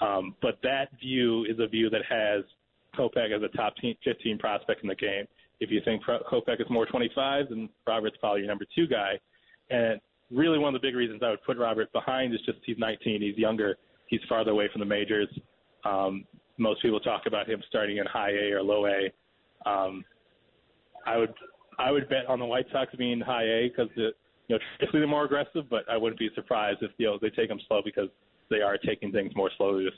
[0.00, 2.44] Um, but that view is a view that has
[2.98, 5.26] Kopech as a top 15 prospect in the game.
[5.60, 9.18] If you think Kopech is more 25, then Robert's probably your number two guy.
[9.70, 10.00] And
[10.30, 13.22] really, one of the big reasons I would put Robert behind is just he's 19,
[13.22, 15.28] he's younger, he's farther away from the majors.
[15.84, 16.24] Um,
[16.58, 19.10] most people talk about him starting in high A or low A.
[19.68, 20.04] Um,
[21.06, 21.34] I would
[21.78, 23.90] I would bet on the White Sox being high A because
[24.48, 27.30] you know traditionally they're more aggressive, but I wouldn't be surprised if you know they
[27.30, 28.08] take them slow because
[28.50, 29.94] they are taking things more slowly this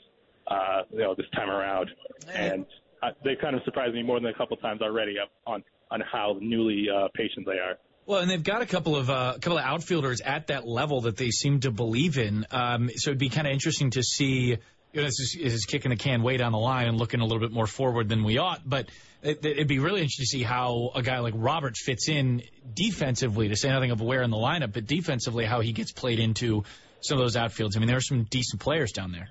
[0.47, 1.89] uh, you know this time around,
[2.33, 2.65] and
[3.03, 6.37] uh, they kind of surprised me more than a couple times already on on how
[6.41, 7.77] newly uh, patient they are.
[8.05, 11.01] Well, and they've got a couple of uh, a couple of outfielders at that level
[11.01, 12.45] that they seem to believe in.
[12.51, 14.57] Um, so it'd be kind of interesting to see
[14.93, 17.23] you know, this is, is kicking the can way down the line and looking a
[17.23, 18.61] little bit more forward than we ought.
[18.67, 18.89] But
[19.21, 23.49] it, would be really interesting to see how a guy like Robert fits in defensively,
[23.49, 26.63] to say nothing of where in the lineup, but defensively, how he gets played into
[27.01, 27.75] some of those outfields.
[27.75, 29.29] I mean, there are some decent players down there.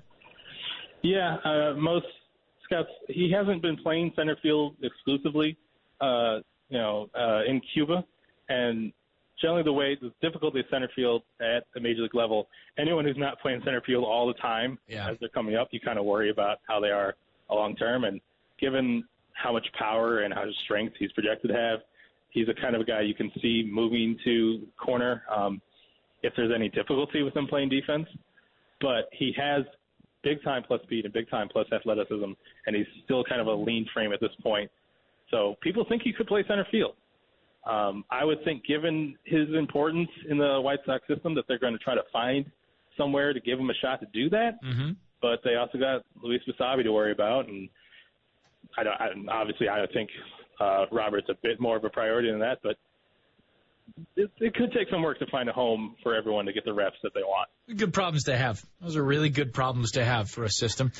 [1.01, 2.05] Yeah, uh, most
[2.63, 5.57] scouts, he hasn't been playing center field exclusively,
[6.01, 6.39] uh,
[6.69, 8.03] you know, uh, in Cuba.
[8.49, 8.93] And
[9.41, 13.17] generally the way the difficulty of center field at the major league level, anyone who's
[13.17, 15.09] not playing center field all the time yeah.
[15.09, 17.15] as they're coming up, you kind of worry about how they are
[17.49, 18.03] long term.
[18.03, 18.19] And
[18.59, 21.79] given how much power and how much strength he's projected to have,
[22.31, 25.61] he's the kind of a guy you can see moving to corner um,
[26.23, 28.07] if there's any difficulty with him playing defense.
[28.81, 29.63] But he has
[30.23, 32.31] big time plus speed and big time plus athleticism,
[32.65, 34.69] and he's still kind of a lean frame at this point.
[35.31, 36.95] So people think he could play center field.
[37.67, 41.73] Um, I would think, given his importance in the White Sox system, that they're going
[41.73, 42.45] to try to find
[42.97, 44.51] somewhere to give him a shot to do that.
[44.63, 44.91] Mm-hmm.
[45.21, 47.69] But they also got Luis Basabe to worry about, and
[48.77, 49.29] I don't.
[49.29, 50.09] I, obviously, I think
[50.59, 52.59] uh, Robert's a bit more of a priority than that.
[52.63, 52.77] But
[54.15, 56.73] it, it could take some work to find a home for everyone to get the
[56.73, 57.49] reps that they want.
[57.75, 58.63] Good problems to have.
[58.81, 60.91] Those are really good problems to have for a system.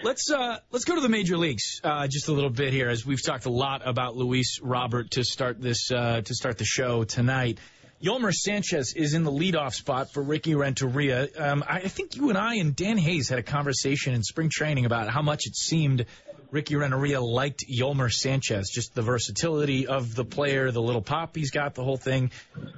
[0.00, 3.04] Let's uh, let's go to the major leagues uh, just a little bit here, as
[3.04, 7.02] we've talked a lot about Luis Robert to start this uh, to start the show
[7.02, 7.58] tonight.
[8.00, 11.26] Yolmer Sanchez is in the leadoff spot for Ricky Renteria.
[11.36, 14.86] Um, I think you and I and Dan Hayes had a conversation in spring training
[14.86, 16.06] about how much it seemed
[16.52, 21.50] Ricky Renteria liked Yolmer Sanchez, just the versatility of the player, the little pop he's
[21.50, 22.30] got, the whole thing.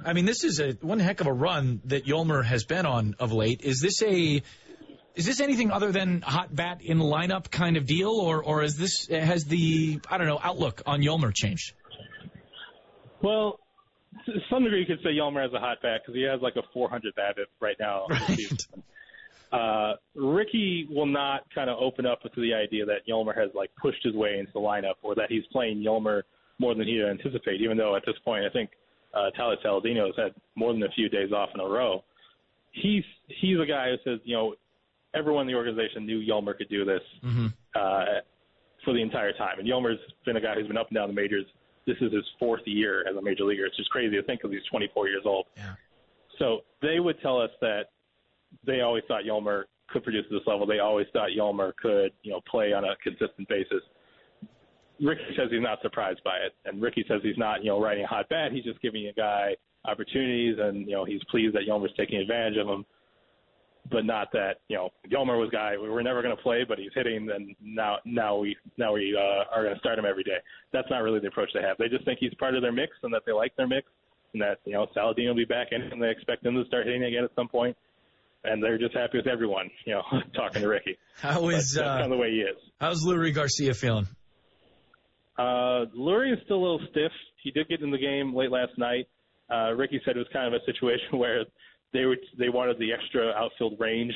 [0.03, 3.15] I mean, this is a one heck of a run that Yolmer has been on
[3.19, 3.61] of late.
[3.61, 4.41] Is this a
[5.15, 8.63] is this anything other than hot bat in the lineup kind of deal, or or
[8.63, 11.73] is this has the I don't know outlook on Yolmer changed?
[13.21, 13.59] Well,
[14.25, 16.55] to some degree, you could say Yolmer has a hot bat because he has like
[16.55, 18.07] a 400 BABIP right now.
[18.27, 18.67] Right.
[19.51, 23.69] Uh, Ricky will not kind of open up to the idea that Yolmer has like
[23.81, 26.21] pushed his way into the lineup or that he's playing Yolmer
[26.57, 27.59] more than he'd anticipate.
[27.59, 28.69] Even though at this point, I think
[29.13, 32.01] uh, Tyler Saladino has had more than a few days off in a row.
[32.71, 34.55] He's he's a guy who says, you know,
[35.13, 37.47] everyone in the organization knew Yolmer could do this Mm-hmm.
[37.75, 38.05] uh,
[38.83, 39.59] for the entire time.
[39.59, 41.45] And Yolmer's been a guy who's been up and down the majors.
[41.85, 43.65] This is his fourth year as a major leaguer.
[43.65, 45.45] It's just crazy to think because he's 24 years old.
[45.55, 45.73] Yeah.
[46.39, 47.91] So they would tell us that
[48.65, 50.65] they always thought Yolmer could produce at this level.
[50.65, 53.83] They always thought Yolmer could, you know, play on a consistent basis.
[55.01, 58.03] Ricky says he's not surprised by it, and Ricky says he's not, you know, riding
[58.03, 58.51] a hot bat.
[58.51, 59.55] He's just giving a guy
[59.85, 62.85] opportunities, and you know, he's pleased that Yolmer's taking advantage of him.
[63.89, 66.63] But not that, you know, Yolmer was a guy we were never going to play,
[66.67, 70.05] but he's hitting, and now now we now we uh, are going to start him
[70.05, 70.37] every day.
[70.71, 71.77] That's not really the approach they have.
[71.77, 73.87] They just think he's part of their mix, and that they like their mix,
[74.33, 76.85] and that you know Saladino will be back in, and they expect him to start
[76.85, 77.75] hitting again at some point.
[77.75, 77.77] point
[78.43, 80.03] and they're just happy with everyone, you know,
[80.35, 80.97] talking to Ricky.
[81.17, 82.57] How is But that's uh, kind of the way he is.
[82.79, 84.07] how's Leury Garcia feeling?
[85.37, 87.11] Uh, Leury is still a little stiff.
[87.43, 89.07] He did get in the game late last night.
[89.49, 91.41] Uh, Ricky said it was kind of a situation where
[91.93, 94.13] they were they wanted the extra outfield range,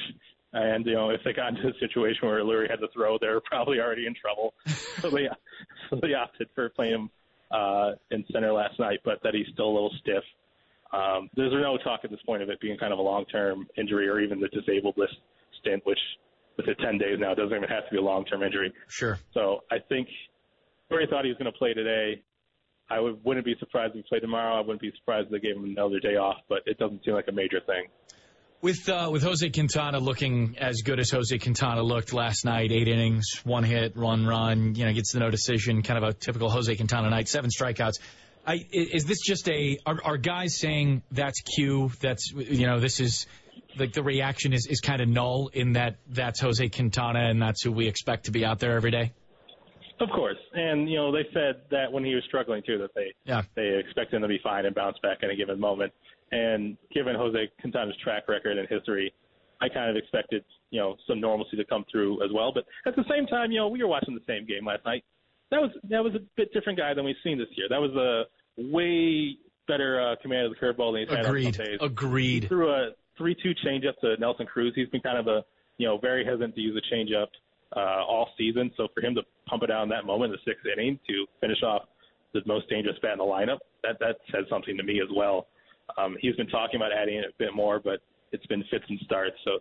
[0.53, 3.27] and you know if they got into a situation where Leury had to throw, they
[3.27, 4.53] were probably already in trouble.
[5.01, 5.27] so they
[5.89, 7.09] so they opted for playing him
[7.51, 10.23] uh, in center last night, but that he's still a little stiff.
[10.93, 14.07] Um, there's no talk at this point of it being kind of a long-term injury
[14.07, 15.15] or even the disabled list
[15.59, 15.99] stint, which
[16.57, 18.71] with it 10 days now it doesn't even have to be a long-term injury.
[18.87, 19.19] Sure.
[19.33, 20.07] So I think
[20.89, 22.21] Murray thought he was going to play today.
[22.89, 24.55] I would, wouldn't be surprised if he played tomorrow.
[24.55, 27.13] I wouldn't be surprised if they gave him another day off, but it doesn't seem
[27.13, 27.87] like a major thing.
[28.61, 32.87] With uh, with Jose Quintana looking as good as Jose Quintana looked last night, eight
[32.87, 36.49] innings, one hit, one run, you know, gets the no decision, kind of a typical
[36.49, 37.99] Jose Quintana night, seven strikeouts.
[38.47, 41.91] I, is this just a are, are guys saying that's Q?
[41.99, 43.27] That's you know this is
[43.77, 47.63] like the reaction is, is kind of null in that that's Jose Quintana and that's
[47.63, 49.13] who we expect to be out there every day.
[49.99, 53.13] Of course, and you know they said that when he was struggling too, that they
[53.25, 53.43] Yeah.
[53.55, 55.93] they expect him to be fine and bounce back at a given moment.
[56.31, 59.13] And given Jose Quintana's track record and history,
[59.61, 62.51] I kind of expected you know some normalcy to come through as well.
[62.53, 65.03] But at the same time, you know we were watching the same game last night.
[65.51, 67.67] That was that was a bit different guy than we've seen this year.
[67.69, 68.25] That was a
[68.57, 69.37] way
[69.67, 71.55] better uh, command of the curveball than he's had on Agreed.
[71.55, 71.77] some days.
[71.81, 72.47] Agreed.
[72.49, 74.73] threw a three-two changeup to Nelson Cruz.
[74.75, 75.43] He's been kind of a
[75.77, 77.27] you know very hesitant to use a changeup
[77.75, 78.71] uh, all season.
[78.77, 81.25] So for him to pump it out in that moment, in the sixth inning, to
[81.41, 81.83] finish off
[82.33, 85.47] the most dangerous bat in the lineup, that that says something to me as well.
[85.97, 88.01] Um, he's been talking about adding it a bit more, but
[88.31, 89.37] it's been fits and starts.
[89.45, 89.59] So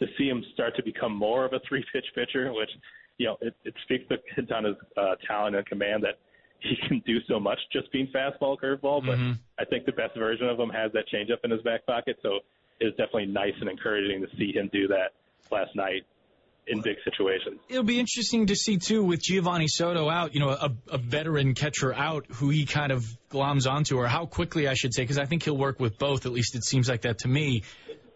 [0.00, 2.70] to see him start to become more of a three-pitch pitcher, which
[3.18, 6.18] you know it, it speaks to Quintana's uh, talent and command that
[6.60, 9.04] he can do so much just being fastball, curveball.
[9.06, 9.38] But Mhm.
[9.58, 12.18] I think the best version of him has that changeup in his back pocket.
[12.22, 12.40] So
[12.80, 15.12] it's definitely nice and encouraging to see him do that
[15.50, 16.04] last night
[16.66, 17.60] in big situations.
[17.68, 21.54] It'll be interesting to see too with Geovany Soto out, you know, a, a veteran
[21.54, 25.18] catcher out who he kind of gloms onto, or how quickly I should say, because
[25.18, 26.26] I think he'll work with both.
[26.26, 27.62] At least it seems like that to me.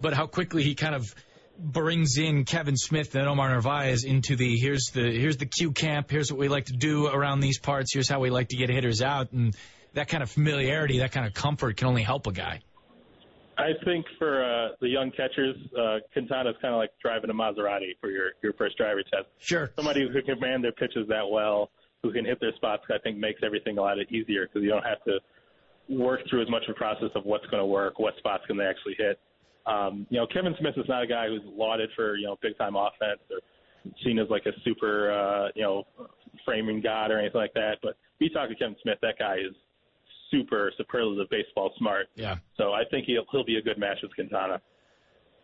[0.01, 1.15] But how quickly he kind of
[1.59, 6.11] brings in Kevan Smith and Omar Narvaez into the here's the here's the Q camp.
[6.11, 7.93] Here's what we like to do around these parts.
[7.93, 9.55] Here's how we like to get hitters out, and
[9.95, 12.61] that kind of familiarity, that kind of comfort can only help a guy.
[13.59, 17.93] I think for uh, the young catchers, uh, Quintana's kind of like driving a Maserati
[18.01, 19.27] for your, your first driver test.
[19.39, 19.71] Sure.
[19.77, 21.71] Somebody who can command their pitches that well,
[22.03, 24.85] who can hit their spots, I think makes everything a lot easier because you don't
[24.85, 25.19] have to
[25.91, 28.57] work through as much of a process of what's going to work, what spots can
[28.57, 29.19] they actually hit.
[29.67, 32.57] Um, you know, Kevan Smith is not a guy who's lauded for you know big
[32.57, 33.41] time offense or
[34.05, 35.87] seen as like a super uh, you know
[36.45, 37.79] framing god or anything like that.
[37.83, 39.55] But if you talk to Kevan Smith, that guy is
[40.31, 42.07] super superlative baseball smart.
[42.15, 42.37] Yeah.
[42.57, 44.61] So I think he'll he'll be a good match with Quintana.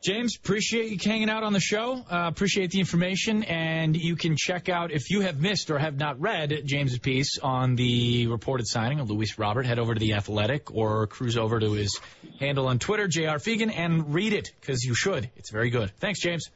[0.03, 1.95] James, appreciate you hanging out on the show.
[1.95, 5.97] Uh, appreciate the information, and you can check out if you have missed or have
[5.97, 9.65] not read James's piece on the reported signing of Luis Robert.
[9.67, 11.99] Head over to the Athletic or cruise over to his
[12.39, 13.39] handle on Twitter, Jr.
[13.39, 15.31] Fegan, and read it because you should.
[15.37, 15.91] It's very good.
[15.99, 16.51] Thanks, James.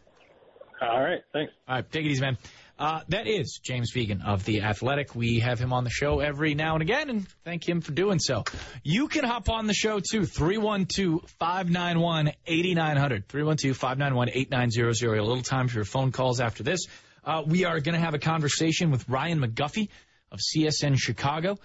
[0.81, 1.53] All right, thanks.
[1.66, 2.39] All right, take it easy, man.
[2.81, 5.14] Uh, that is James Fegan of The Athletic.
[5.14, 8.18] We have him on the show every now and again, and thank him for doing
[8.18, 8.45] so.
[8.83, 13.28] You can hop on the show too, 312 591 8900.
[13.28, 15.18] 312 591 8900.
[15.18, 16.87] A little time for your phone calls after this.
[17.22, 19.91] Uh, we are going to have a conversation with Ryan McGuffey
[20.33, 21.59] of CSN Chicago.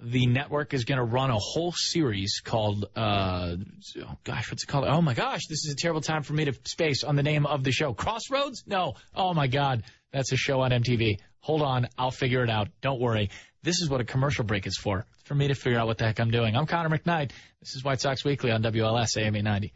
[0.00, 3.56] The network is going to run a whole series called, uh,
[4.02, 4.86] oh gosh, what's it called?
[4.88, 7.46] Oh my gosh, this is a terrible time for me to space on the name
[7.46, 7.94] of the show.
[7.94, 8.64] Crossroads?
[8.66, 8.94] No.
[9.14, 9.84] Oh my God.
[10.12, 11.18] That's a show on MTV.
[11.40, 12.68] Hold on, I'll figure it out.
[12.80, 13.30] Don't worry.
[13.62, 15.06] This is what a commercial break is for.
[15.24, 16.56] For me to figure out what the heck I'm doing.
[16.56, 17.30] I'm Connor McKnight.
[17.60, 19.72] This is White Sox Weekly on WLS AM 890.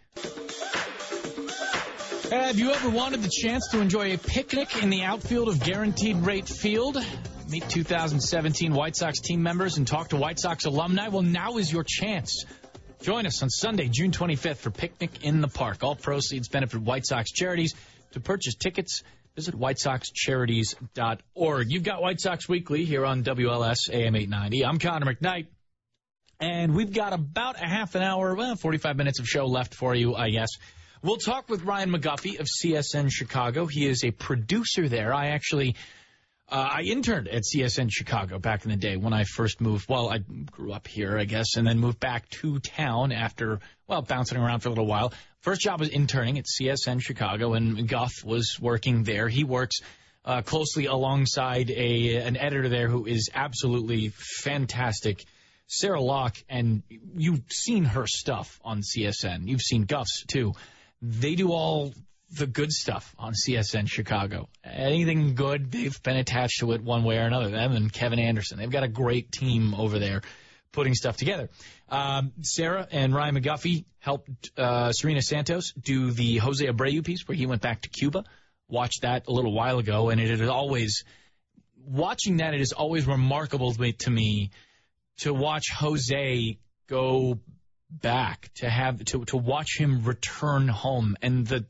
[2.31, 6.17] Have you ever wanted the chance to enjoy a picnic in the outfield of Guaranteed
[6.19, 7.03] Rate Field?
[7.49, 11.09] Meet 2017 White Sox team members and talk to White Sox alumni?
[11.09, 12.45] Well, now is your chance.
[13.01, 15.83] Join us on Sunday, June 25th for Picnic in the Park.
[15.83, 17.75] All proceeds benefit White Sox charities.
[18.13, 19.03] To purchase tickets,
[19.39, 21.71] Visit WhiteSoxCharities.org.
[21.71, 24.67] You've got White Sox Weekly here on WLS AM 890.
[24.67, 25.47] I'm Connor McKnight.
[26.41, 29.95] And we've got about a half an hour, well, 45 minutes of show left for
[29.95, 30.49] you, I guess.
[31.03, 33.67] We'll talk with Ryan McGuffey of CSN Chicago.
[33.67, 35.15] He is a producer there.
[35.15, 35.77] I actually
[36.51, 39.89] uh, I interned at CSN Chicago back in the day when I first moved.
[39.89, 44.01] Well, I grew up here, I guess, and then moved back to town after, well,
[44.01, 45.13] bouncing around for a little while.
[45.41, 49.29] First job was interning at CSN Chicago, and Guff was working there.
[49.29, 49.81] He works
[50.25, 55.25] uh, closely alongside a an editor there who is absolutely fantastic.
[55.67, 56.83] Sarah Locke, and
[57.15, 59.49] you've seen her stuff on CSN.
[59.49, 60.55] You've seen Guff's too.
[61.03, 61.93] They do all
[62.31, 64.49] the good stuff on CSN Chicago.
[64.65, 67.49] Anything good, they've been attached to it one way or another.
[67.49, 68.59] Them and Kevin Anderson.
[68.59, 70.23] They've got a great team over there
[70.73, 71.49] putting stuff together.
[71.89, 77.37] Um, Sarah and Ryan McGuffey helped uh, Serena Santos do the Jose Abreu piece where
[77.37, 78.25] he went back to Cuba.
[78.69, 81.05] Watched that a little while ago, and it is always
[81.87, 82.53] watching that.
[82.53, 84.51] It is always remarkable to me
[85.19, 87.39] to watch Jose go
[87.91, 91.65] back to have to to watch him return home and the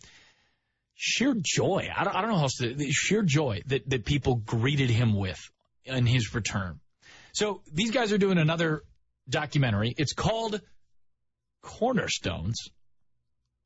[1.01, 1.89] sheer joy.
[1.97, 4.91] I don't, I don't know how else to, the sheer joy that, that people greeted
[4.91, 5.39] him with
[5.85, 6.81] in his return.
[7.33, 8.83] So these guys are doing another
[9.29, 9.95] documentary.
[9.97, 10.61] It's called
[11.63, 12.69] Cornerstones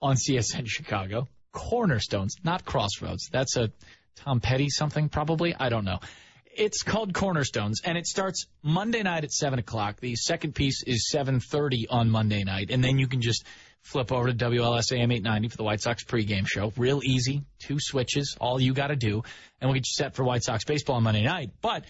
[0.03, 1.27] on CSN Chicago.
[1.53, 3.29] Cornerstones, not Crossroads.
[3.33, 3.73] That's a
[4.17, 5.55] Tom Petty something, probably.
[5.59, 6.01] I don't know.
[6.55, 10.01] It's called Cornerstones, and it starts Monday night at seven o'clock.
[10.01, 13.47] The second piece is seven thirty on Monday night, and then you can just
[13.83, 16.73] flip over to WLS AM 890 for the White Sox pregame show.
[16.77, 19.23] Real easy, two switches, all you got to do,
[19.61, 21.51] and we'll get you set for White Sox baseball on Monday night.
[21.61, 21.85] But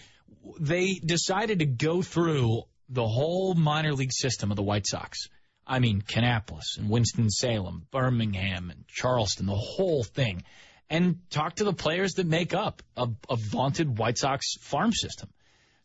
[0.59, 5.29] they decided to go through the whole minor league system of the White Sox.
[5.65, 10.43] I mean, Kannapolis and Winston-Salem, Birmingham and Charleston, the whole thing,
[10.89, 15.29] and talk to the players that make up a, a vaunted White Sox farm system.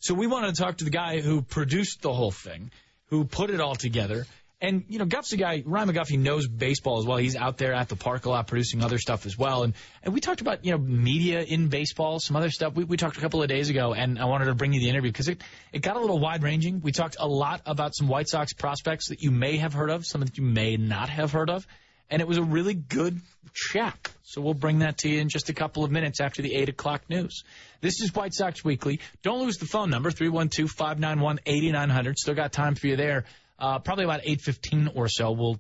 [0.01, 2.71] So we wanted to talk to the guy who produced the whole thing,
[3.07, 4.27] who put it all together,
[4.61, 7.17] and, you know, Guff's a guy, Ryan McGuffey knows baseball as well.
[7.17, 9.63] He's out there at the park a lot producing other stuff as well.
[9.63, 12.75] And, and we talked about, you know, media in baseball, some other stuff.
[12.75, 14.89] We, we talked a couple of days ago, and I wanted to bring you the
[14.89, 15.43] interview because it,
[15.73, 16.81] it got a little wide ranging.
[16.81, 20.05] We talked a lot about some White Sox prospects that you may have heard of,
[20.05, 21.65] some that you may not have heard of.
[22.11, 23.21] And it was a really good
[23.55, 24.11] chat.
[24.23, 26.71] So we'll bring that to you in just a couple of minutes after the 8
[26.71, 27.45] o'clock news.
[27.81, 28.99] This is White Sox Weekly.
[29.23, 32.19] Don't lose the phone number, 312 591 8900.
[32.19, 33.25] Still got time for you there.
[33.59, 35.59] Uh, probably about 8.15 or so, we'll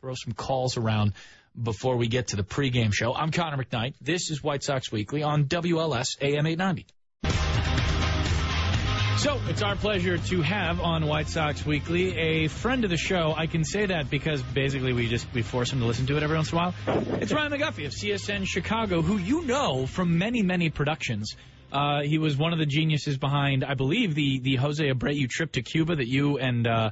[0.00, 1.14] throw some calls around
[1.60, 3.12] before we get to the pregame show.
[3.12, 3.94] I'm Connor McKnight.
[4.00, 6.86] This is White Sox Weekly on WLS AM 890.
[9.18, 13.34] So it's our pleasure to have on White Sox Weekly a friend of the show.
[13.36, 16.22] I can say that because basically we just we force him to listen to it
[16.22, 16.74] every once in a while.
[17.20, 21.36] It's Ryan McGuffey of CSN Chicago, who you know from many many productions.
[21.70, 25.52] Uh, he was one of the geniuses behind, I believe, the the Jose Abreu trip
[25.52, 26.90] to Cuba that you and uh,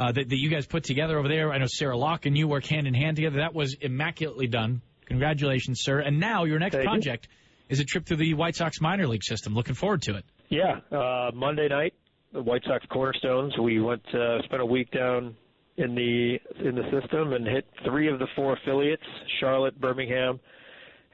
[0.00, 1.52] uh, that, that you guys put together over there.
[1.52, 3.36] I know Sarah Locke and you work hand in hand together.
[3.40, 4.80] That was immaculately done.
[5.04, 6.00] Congratulations, sir.
[6.00, 7.74] And now your next Thank project you.
[7.74, 9.54] is a trip through the White Sox minor league system.
[9.54, 10.24] Looking forward to it.
[10.48, 11.92] Yeah, uh, Monday night,
[12.32, 13.56] the White Sox Cornerstones.
[13.58, 15.36] We went uh, spent a week down
[15.76, 19.04] in the in the system and hit three of the four affiliates:
[19.38, 20.40] Charlotte, Birmingham,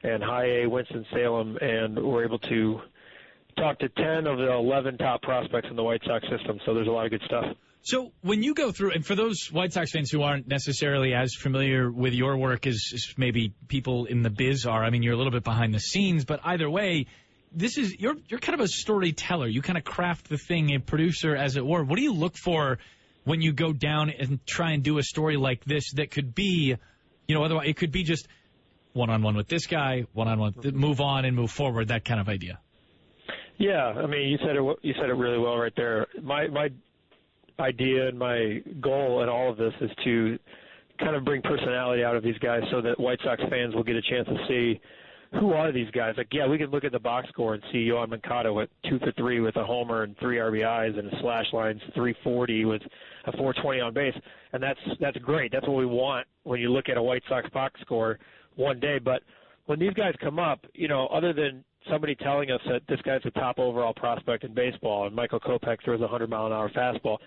[0.03, 2.79] and High A Winston Salem, and were able to
[3.57, 6.87] talked to 10 of the 11 top prospects in the White Sox system, so there's
[6.87, 7.45] a lot of good stuff.
[7.81, 11.33] So when you go through, and for those White Sox fans who aren't necessarily as
[11.33, 15.13] familiar with your work as, as maybe people in the biz are, I mean, you're
[15.13, 17.05] a little bit behind the scenes, but either way,
[17.51, 19.47] this is you're you're kind of a storyteller.
[19.47, 21.83] You kind of craft the thing, a producer, as it were.
[21.83, 22.77] What do you look for
[23.23, 26.75] when you go down and try and do a story like this that could be,
[27.27, 28.27] you know, otherwise it could be just
[28.93, 32.03] one on one with this guy, one on one, move on and move forward, that
[32.03, 32.59] kind of idea.
[33.57, 34.79] Yeah, I mean, you said it.
[34.81, 36.07] You said it really well right there.
[36.21, 36.69] My my
[37.59, 40.37] idea and my goal in all of this is to
[40.99, 43.95] kind of bring personality out of these guys, so that White Sox fans will get
[43.95, 44.79] a chance to see
[45.39, 46.15] who are these guys?
[46.17, 48.97] Like, yeah, we can look at the box score and see Yoan Moncada with two
[48.99, 52.81] for three with a homer and three RBIs and a slash lines 340 with
[53.25, 54.15] a 420 on base,
[54.53, 55.51] and that's that's great.
[55.51, 58.19] That's what we want when you look at a White Sox box score
[58.55, 58.99] one day.
[58.99, 59.21] But
[59.65, 63.21] when these guys come up, you know, other than somebody telling us that this guy's
[63.23, 66.69] the top overall prospect in baseball and Michael Kopech throws a 100 mile an hour
[66.69, 67.17] fastball,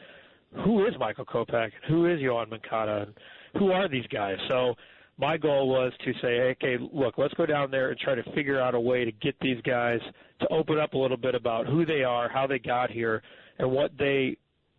[0.65, 1.71] who is Michael Kopech?
[1.89, 3.07] Who is Yoan Moncada?
[3.07, 3.15] And
[3.59, 4.37] who are these guys?
[4.49, 4.75] So
[5.19, 8.61] my goal was to say, okay, look, let's go down there and try to figure
[8.61, 10.01] out a way to get these guys
[10.41, 13.23] to open up a little bit about who they are, how they got here,
[13.59, 14.37] and what they,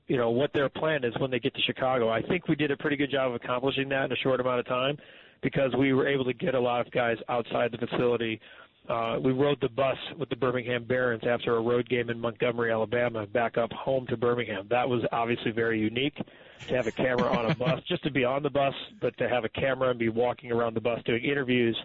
[0.07, 2.09] you know, what their plan is when they get to Chicago.
[2.09, 4.59] I think we did a pretty good job of accomplishing that in a short amount
[4.59, 4.97] of time
[5.41, 8.39] because we were able to get a lot of guys outside the facility.
[8.89, 12.71] Uh, we rode the bus with the Birmingham Barons after a road game in Montgomery,
[12.71, 14.67] Alabama, back up home to Birmingham.
[14.69, 16.17] That was obviously very unique
[16.67, 19.29] to have a camera on a bus, just to be on the bus, but to
[19.29, 21.77] have a camera and be walking around the bus doing interviews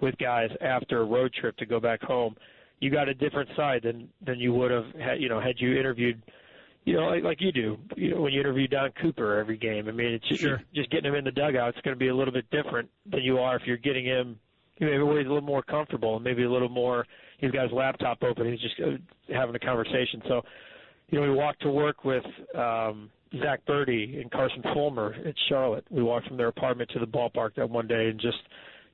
[0.00, 2.34] with guys after a road trip to go back home.
[2.80, 5.76] You got a different side than than you would have had, you know, had you
[5.78, 6.22] interviewed
[6.84, 9.88] you know, like, like you do, you know, when you interview Don Cooper every game.
[9.88, 10.62] I mean, it's just, sure.
[10.74, 11.74] just getting him in the dugout.
[11.74, 14.40] It's going to be a little bit different than you are if you're getting him.
[14.80, 17.06] Maybe where he's a little more comfortable, and maybe a little more.
[17.38, 18.50] He's got his laptop open.
[18.50, 20.22] He's just uh, having a conversation.
[20.26, 20.42] So,
[21.10, 22.24] you know, we walked to work with
[22.54, 23.10] um,
[23.40, 25.84] Zach Burdi and Carson Fulmer at Charlotte.
[25.90, 28.38] We walked from their apartment to the ballpark that one day and just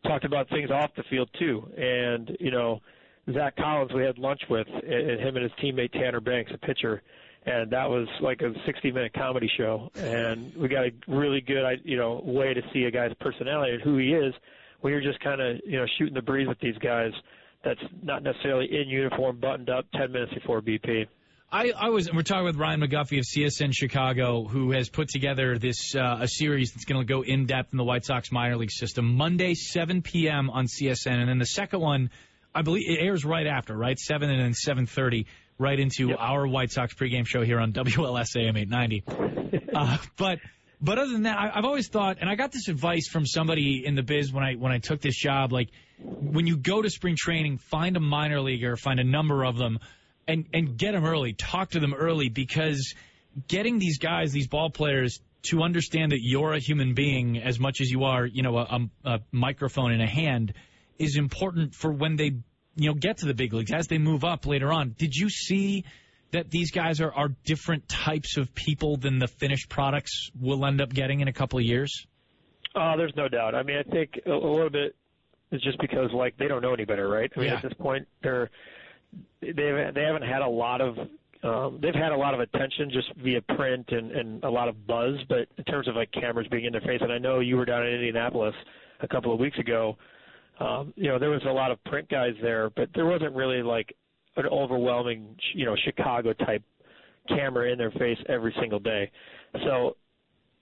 [0.04, 1.66] talked about things off the field too.
[1.76, 2.80] And you know,
[3.32, 7.02] Zack Collins we had lunch with, and him and his teammate Tanner Banks, a pitcher,
[7.46, 9.90] and that was like a 60-minute comedy show.
[9.94, 13.82] And we got a really good, you know, way to see a guy's personality and
[13.82, 14.34] who he is
[14.84, 17.10] when you're just kind of, you know, shooting the breeze with these guys.
[17.64, 21.06] That's not necessarily in uniform, buttoned up 10 minutes before BP.
[21.50, 22.12] I, I was.
[22.12, 26.28] We're talking with Ryan McGuffey of CSN Chicago, who has put together this uh, a
[26.28, 29.14] series that's going to go in depth in the White Sox minor league system.
[29.14, 30.50] Monday, 7 p.m.
[30.50, 32.10] on CSN, and then the second one,
[32.54, 35.24] I believe, it airs right after, right, 7 and then 7:30,
[35.58, 36.18] right into Yep.
[36.20, 39.70] our White Sox pregame show here on WLS AM 890.
[39.74, 40.40] uh, but.
[40.80, 43.84] But other than that, I, I've always thought, and I got this advice from somebody
[43.84, 45.52] in the biz when I when I took this job.
[45.52, 49.56] Like, when you go to spring training, find a minor leaguer, find a number of
[49.56, 49.78] them,
[50.28, 51.32] and and get them early.
[51.32, 52.94] Talk to them early because
[53.48, 55.20] getting these guys, these ball players,
[55.50, 58.62] to understand that you're a human being as much as you are, you know, a,
[59.04, 60.54] a, a microphone in a hand,
[60.98, 62.32] is important for when they,
[62.76, 64.94] you know, get to the big leagues as they move up later on.
[64.96, 65.84] Did you see?
[66.34, 70.80] That these guys are, are different types of people than the finished products we'll end
[70.80, 72.06] up getting in a couple of years?
[72.74, 73.54] Uh, there's no doubt.
[73.54, 74.96] I mean, I think a, a little bit
[75.52, 77.30] is just because like they don't know any better, right?
[77.36, 77.56] I mean, Yeah.
[77.56, 78.50] at this point, they're
[79.40, 79.54] they've
[79.94, 80.98] they haven't had a lot of
[81.44, 84.86] um, they've had a lot of attention just via print and, and a lot of
[84.86, 87.56] buzz, but in terms of like cameras being in their face, and I know you
[87.56, 88.54] were down in Indianapolis
[89.00, 89.96] a couple of weeks ago.
[90.58, 93.62] Um, you know, there was a lot of print guys there, but there wasn't really
[93.62, 93.94] like
[94.36, 96.62] an overwhelming, you know, Chicago type
[97.28, 99.10] camera in their face every single day.
[99.64, 99.96] So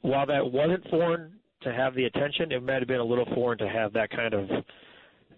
[0.03, 3.59] while that wasn't foreign to have the attention, it might have been a little foreign
[3.59, 4.49] to have that kind of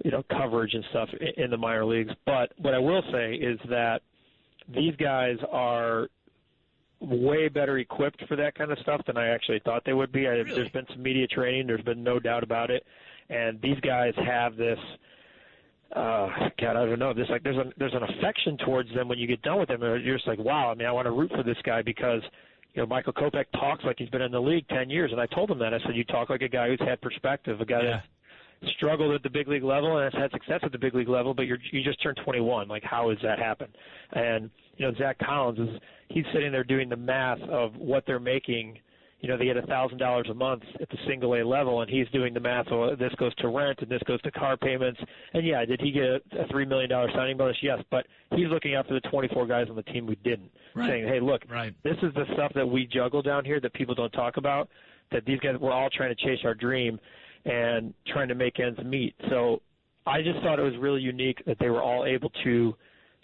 [0.05, 2.12] you know coverage and stuff in the minor leagues.
[2.26, 4.03] But what I will say is that
[4.74, 6.09] these guys are
[7.01, 10.26] way better equipped for that kind of stuff than I actually thought they would be.
[10.26, 11.66] I, There's been some media training.
[11.66, 12.85] There's been no doubt about it,
[13.28, 14.78] and these guys have this.
[15.95, 16.28] Uh,
[16.61, 17.12] God, I don't know.
[17.14, 19.82] There's like there's an there's an affection towards them when you get done with them.
[19.82, 20.70] and You're just like, wow.
[20.70, 22.20] I mean, I want to root for this guy because
[22.74, 25.26] you know Michael Kopech talks like he's been in the league ten years, and I
[25.26, 25.72] told him that.
[25.72, 28.01] I said, you talk like a guy who's had perspective, a guy Yeah.
[28.61, 31.09] that's struggled at the big league level and has had success at the big league
[31.09, 32.66] level, but you're you just turned 21.
[32.66, 33.76] Like, how has that happened?
[34.14, 38.18] And you know, Zack Collins is he's sitting there doing the math of what they're
[38.18, 38.78] making.
[39.25, 41.91] You know, they get a thousand dollars a month at the single A level, and
[41.91, 42.66] he's doing the math.
[42.70, 45.01] Well, this goes to rent, and this goes to car payments.
[45.33, 46.03] And yeah, did he get
[46.39, 47.57] a three million dollar signing bonus?
[47.62, 48.07] Yes, but
[48.37, 50.91] he's looking out for the 24 guys on the team who didn't, Right.
[50.91, 51.72] saying, "Hey, look, Right.
[51.83, 54.68] this is the stuff that we juggle down here that people don't talk about.
[55.11, 57.01] That these guys we're all trying to chase our dream
[57.47, 59.14] and trying to make ends meet.
[59.31, 59.62] So
[60.07, 62.77] I just thought it was really unique that they were all able to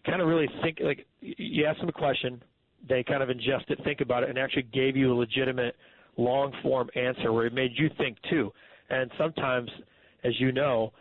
[0.06, 2.42] kind of really think like you ask them a question,
[2.88, 5.76] they kind of ingest it, think about it, and actually gave you a legitimate
[6.16, 8.52] long form answer where it made you think too.
[8.88, 9.70] And sometimes,
[10.24, 10.92] as you know,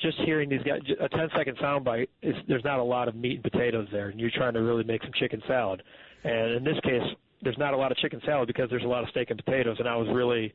[0.00, 3.40] just hearing these guys, a 10 second soundbite, is, there's not a lot of meat
[3.42, 5.82] and potatoes there, and you're trying to really make some chicken salad.
[6.24, 7.02] And in this case,
[7.42, 9.76] there's not a lot of chicken salad because there's a lot of steak and potatoes,
[9.78, 10.52] and I was really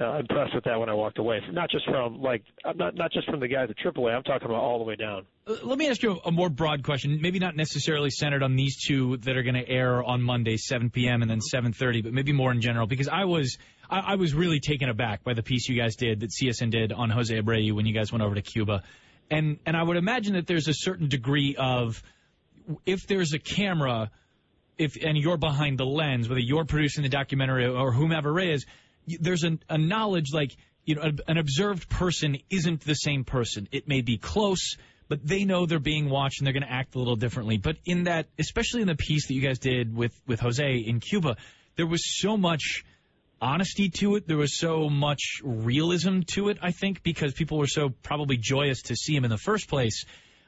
[0.00, 1.40] uh, impressed with that when I walked away.
[1.52, 2.42] Not just from like
[2.74, 4.14] not not just from the guys at AAA.
[4.14, 5.26] I'm talking about all the way down.
[5.44, 8.76] Uh, let me ask you a more broad question, maybe not necessarily centered on these
[8.76, 11.22] two that are going to air on Monday, 7 p.m.
[11.22, 13.58] and then 7:30, but maybe more in general because I was
[13.90, 16.92] I, I was really taken aback by the piece you guys did that CSN did
[16.92, 18.82] on Jose Abreu when you guys went over to Cuba,
[19.30, 22.02] and and I would imagine that there's a certain degree of
[22.86, 24.10] if there's a camera.
[24.78, 28.64] If and you're behind the lens, whether you're producing the documentary or whomever is,
[29.06, 33.68] there's a, a knowledge like you know an observed person isn't the same person.
[33.70, 34.76] It may be close,
[35.12, 37.58] but they know they're being watched and they're going to act a little differently.
[37.58, 41.00] But in that, especially in the piece that you guys did with with Jose in
[41.00, 41.36] Cuba,
[41.76, 42.82] there was so much
[43.38, 44.26] honesty to it.
[44.26, 46.56] There was so much realism to it.
[46.62, 50.06] I think because people were so probably joyous to see him in the first place.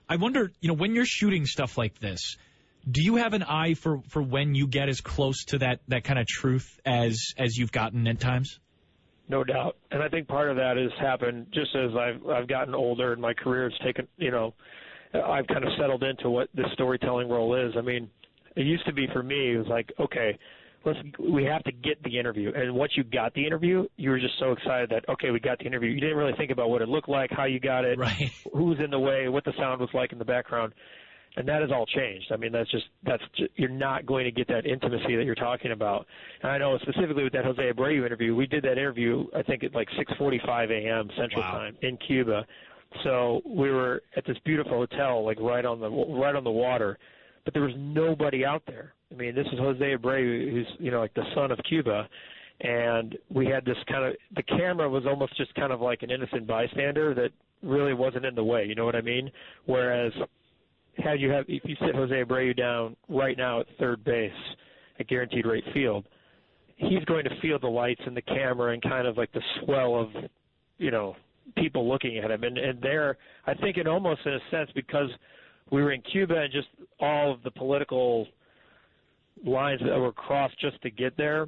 [0.08, 2.38] I wonder, you know, when you're shooting stuff like this
[2.90, 6.04] do you have an eye for, for when you get as close to that, that
[6.04, 8.60] kind of truth as as you've gotten at times?
[9.28, 12.74] No doubt, and I think part of that has happened just as I've I've gotten
[12.74, 14.52] older and my career has taken you know
[15.14, 17.72] I've kind of settled into what this storytelling role is.
[17.76, 18.10] I mean,
[18.56, 20.38] it used to be for me it was like okay,
[20.84, 24.20] let's we have to get the interview, and once you got the interview, you were
[24.20, 25.90] just so excited that okay we got the interview.
[25.90, 28.30] You didn't really think about what it looked like, how you got it, right.
[28.52, 30.74] who was in the way, what the sound was like in the background
[31.36, 32.30] and that has all changed.
[32.32, 35.34] I mean, that's just that's just, you're not going to get that intimacy that you're
[35.34, 36.06] talking about.
[36.42, 39.64] And I know specifically with that Jose Abreu interview, we did that interview I think
[39.64, 41.10] at like 6:45 a.m.
[41.16, 41.52] Central wow.
[41.52, 42.46] Time in Cuba.
[43.02, 46.98] So we were at this beautiful hotel, like right on the right on the water,
[47.44, 48.94] but there was nobody out there.
[49.10, 52.08] I mean, this is Jose Abreu, who's you know like the son of Cuba,
[52.60, 56.10] and we had this kind of the camera was almost just kind of like an
[56.12, 57.30] innocent bystander that
[57.62, 58.64] really wasn't in the way.
[58.64, 59.30] You know what I mean?
[59.66, 60.12] Whereas
[60.98, 64.32] had you have if you sit Jose Abreu down right now at third base
[64.98, 66.04] at Guaranteed Rate Field,
[66.76, 69.96] he's going to feel the lights and the camera and kind of like the swell
[69.96, 70.08] of
[70.78, 71.16] you know
[71.56, 75.10] people looking at him and and there I think it almost in a sense because
[75.70, 76.68] we were in Cuba and just
[77.00, 78.26] all of the political
[79.44, 81.46] lines that were crossed just to get there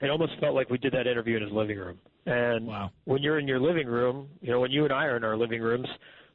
[0.00, 2.90] it almost felt like we did that interview in his living room and wow.
[3.04, 5.36] when you're in your living room you know when you and I are in our
[5.36, 5.86] living rooms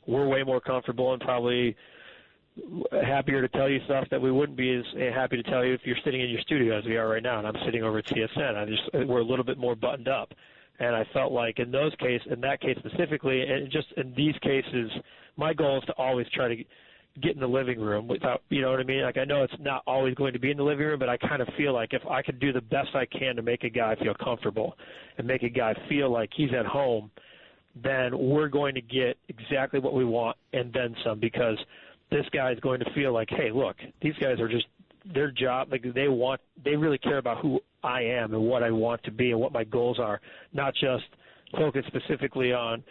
[0.06, 1.76] we're way more comfortable and probably
[3.06, 5.74] happier to tell you stuff that we wouldn't be as eh, happy to tell you
[5.74, 8.00] if you're sitting in your studio as we are right now, and I'm sitting over
[8.00, 8.56] at CSN.
[8.56, 10.32] I just eh, we're a little bit more buttoned up,
[10.80, 14.36] and I felt like in those case, in that case specifically, and just in these
[14.42, 14.92] cases,
[15.36, 16.64] my goal is to always try to
[17.22, 19.04] get in the living room without, you know what I mean?
[19.04, 21.18] Like I know it's not always going to be in the living room, but I
[21.18, 23.70] kind of feel like if I could do the best I can to make a
[23.70, 24.76] guy feel comfortable
[25.18, 27.12] and make a guy feel like he's at home,
[27.84, 31.58] then we're going to get exactly what we want and then some because
[32.14, 34.66] this guy is going to feel like, hey, look, these guys are just
[35.14, 35.70] their job.
[35.72, 39.12] Like they want, they really care about who I am and what I want to
[39.12, 40.22] be and what my goals are,
[40.54, 41.04] not just
[41.58, 42.84] focus specifically on.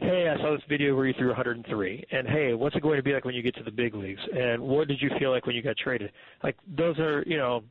[0.00, 3.02] Hey, I saw this video where you threw 103, and hey, what's it going to
[3.02, 4.20] be like when you get to the big leagues?
[4.32, 6.12] And what did you feel like when you got traded?
[6.44, 7.64] Like those are, you know,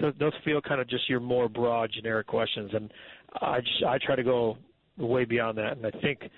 [0.00, 2.92] those, those feel kind of just your more broad, generic questions, and
[3.40, 4.58] I just, I try to go
[4.96, 6.28] way beyond that, and I think,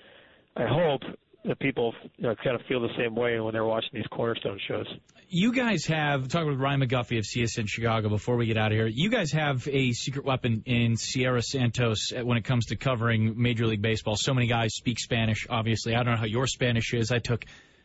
[0.56, 1.02] I hope
[1.44, 4.58] that people you know, kind of feel the same way when they're watching these Cornerstone
[4.68, 4.86] shows.
[5.28, 8.76] You guys have talking with Ryan McGuffey of CSN Chicago before we get out of
[8.76, 8.86] here.
[8.86, 13.66] You guys have a secret weapon in Siera Santos when it comes to covering Major
[13.66, 14.16] League Baseball.
[14.16, 15.46] So many guys speak Spanish.
[15.48, 17.12] Obviously, I don't know how your Spanish is.
[17.12, 17.44] I took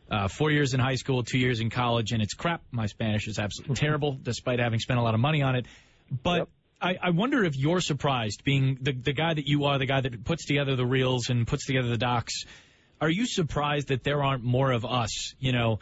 [0.10, 2.62] uh, four years in high school, two years in college, and it's crap.
[2.72, 5.66] My Spanish is absolutely terrible, despite having spent a lot of money on it.
[6.24, 6.50] But yep.
[6.82, 10.02] I, I wonder if you're surprised, being the the guy that you are, the guy
[10.02, 12.44] that puts together the reels and puts together the docs
[13.02, 15.80] are you surprised that there aren't more of us, you know,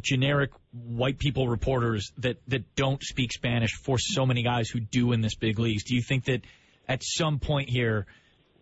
[0.00, 5.12] generic white people reporters that, that don't speak Spanish for so many guys who do
[5.12, 5.84] in this big leagues?
[5.84, 6.42] Do you think that
[6.86, 8.06] at some point here,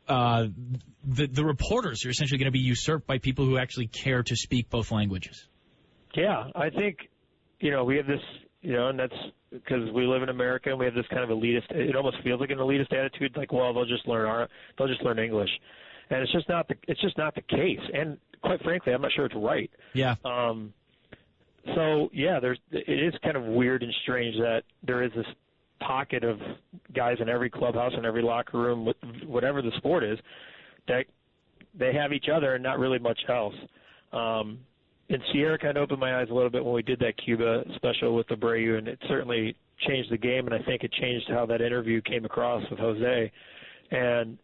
[0.09, 0.47] uh,
[1.05, 4.37] the, the reporters are essentially going to be usurped by people who actually care to
[4.37, 5.49] speak both languages?
[6.15, 6.99] Yeah, I think,
[7.61, 8.21] you know, we have this,
[8.63, 9.15] you know, and that's
[9.51, 12.41] because we live in America and we have this kind of elitist, it almost feels
[12.41, 14.49] like an elitist attitude, like, well, they'll just learn our,
[14.79, 15.51] they'll just learn English
[16.11, 17.81] and it's just not the it's just not the case.
[17.93, 19.71] And quite frankly, I'm not sure it's right.
[19.95, 20.17] Yeah.
[20.25, 20.73] Um.
[21.75, 25.27] So yeah, there's it is kind of weird and strange that there is this
[25.81, 26.39] pocket of
[26.95, 28.93] guys in every clubhouse and every locker room,
[29.27, 30.19] whatever the sport is,
[30.89, 31.05] that
[31.79, 33.55] they have each other and not really much else.
[34.13, 34.59] Um,
[35.09, 37.63] and Siera kind of opened my eyes a little bit when we did that Cuba
[37.77, 39.55] special with the Abreu, and it certainly
[39.87, 43.31] changed the game, and I think it changed how that interview came across with Jose.
[43.91, 44.39] And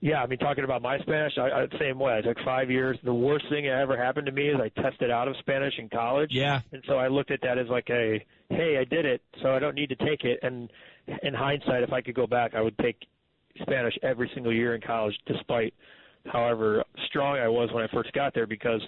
[0.00, 2.16] yeah, I mean, talking about my Spanish, I, I same way.
[2.16, 2.98] I took five years.
[3.04, 5.90] The worst thing that ever happened to me is I tested out of Spanish in
[5.90, 6.30] college.
[6.32, 6.60] Yeah.
[6.72, 9.58] And so I looked at that as like a, hey, I did it, so I
[9.58, 10.38] don't need to take it.
[10.42, 10.70] And
[11.22, 12.96] in hindsight, if I could go back, I would take
[13.60, 15.74] Spanish every single year in college, despite
[16.32, 18.80] however strong I was when I first got there, because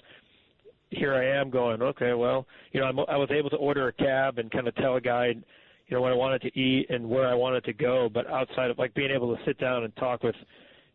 [0.89, 3.93] here I am going, okay, well, you know, I'm, I was able to order a
[3.93, 5.43] cab and kind of tell a guy, you
[5.91, 8.79] know, what I wanted to eat and where I wanted to go, but outside of
[8.79, 10.35] like being able to sit down and talk with,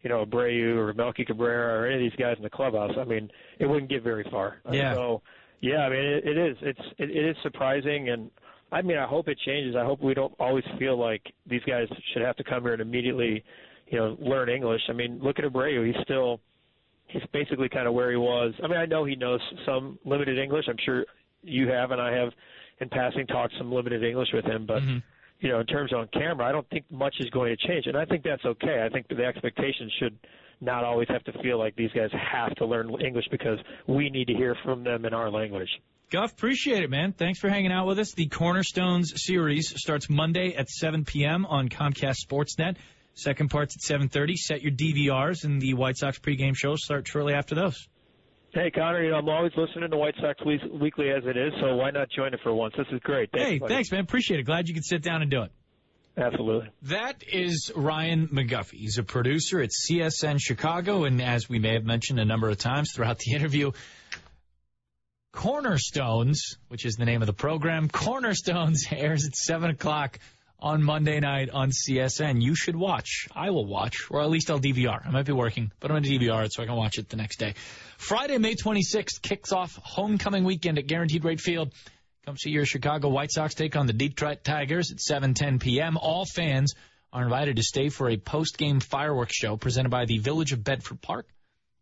[0.03, 3.05] you know, Abreu or Melky Cabrera or any of these guys in the clubhouse, I
[3.05, 4.61] mean, it wouldn't get very far.
[4.71, 4.95] Yeah.
[4.95, 5.23] So,
[5.61, 6.57] yeah, I mean, it, it is.
[6.63, 8.31] It's it, it is surprising, and
[8.71, 9.75] I mean, I hope it changes.
[9.77, 12.83] I hope we don't always feel like these guys should have to come here and
[12.83, 13.45] immediately,
[13.89, 14.83] you know, learn English.
[14.89, 15.85] I mean, look at Abreu.
[15.87, 16.41] He's still
[17.09, 18.55] he's basically kind of where he was.
[18.63, 20.67] I mean, I know he knows some limited English.
[20.69, 21.05] I'm sure
[21.43, 22.31] you have, and I have
[22.81, 24.65] in passing talked some limited English with him.
[24.67, 24.99] But Mm-hmm.
[25.41, 27.97] You know, in terms on camera, I don't think much is going to change, and
[27.97, 28.83] I think that's okay.
[28.85, 30.19] I think the expectations should
[30.61, 34.27] not always have to feel like these guys have to learn English because we need
[34.27, 35.69] to hear from them in our language.
[36.11, 37.13] Guff, appreciate it, man.
[37.13, 38.13] Thanks for hanging out with us.
[38.15, 41.45] The Cornerstones series starts Monday at 7 p.m.
[41.47, 42.77] on Comcast Sportsnet.
[43.15, 44.37] Second part's at 7:30.
[44.37, 47.89] Set your DVRs, and the White Sox pregame shows start shortly after those.
[48.55, 51.77] Hey, Connor, you know, I'm always listening to White Sox Weekly as it is, so
[51.77, 52.75] why not join it for once?
[52.77, 53.31] This is great.
[53.31, 53.75] Thanks, hey, buddy.
[53.75, 54.01] thanks, man.
[54.01, 54.45] Appreciate it.
[54.45, 55.53] Glad you could sit down and do it.
[56.17, 56.69] Absolutely.
[56.83, 58.79] That is Ryan McGuffey.
[58.79, 62.59] He's a producer at CSN Chicago, and as we may have mentioned a number of
[62.59, 63.71] times throughout the interview,
[65.33, 70.19] Cornerstones, which is the name of the program, Cornerstones airs at 7 o'clock
[70.61, 72.43] on Monday night on CSN.
[72.43, 73.29] You should watch.
[73.35, 75.07] I will watch, or at least I'll DVR.
[75.07, 77.09] I might be working, but I'm going to DVR it so I can watch it
[77.09, 77.55] the next day.
[77.97, 81.73] Friday, May 26th, kicks off homecoming weekend at Guaranteed Rate Field.
[82.27, 85.97] Come see your Chicago White Sox take on the Detroit Tigers at 7:10 p.m.
[85.97, 86.75] All fans
[87.13, 91.01] are invited to stay for a post-game fireworks show presented by the Village of Bedford
[91.01, 91.27] Park.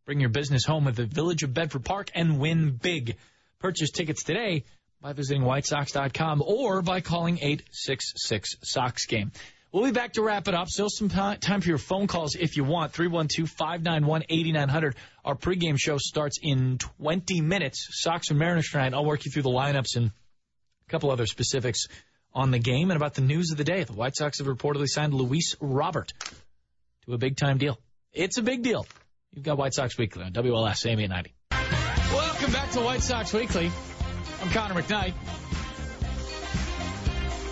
[0.04, 3.16] Bring your business home with the Village of Bedford Park and win big.
[3.58, 4.64] Purchase tickets today
[5.06, 9.30] by visiting whitesox.com or by calling 866 Sox Game.
[9.70, 10.66] We'll be back to wrap it up.
[10.66, 12.92] Still some time for your phone calls if you want.
[12.92, 14.94] 312-591-8900.
[15.24, 17.86] Our pregame show starts in 20 minutes.
[17.92, 18.94] Sox and Mariners tonight.
[18.94, 21.86] I'll work you through the lineups and a couple other specifics
[22.34, 23.84] on the game and about the news of the day.
[23.84, 26.12] The White Sox have reportedly signed Luis Robert
[27.04, 27.78] to a big time deal.
[28.12, 28.84] It's a big deal.
[29.34, 31.32] You've got White Sox Weekly on WLS AM 890.
[32.12, 33.70] Welcome back to White Sox Weekly.
[34.46, 35.12] I'm Connor McKnight.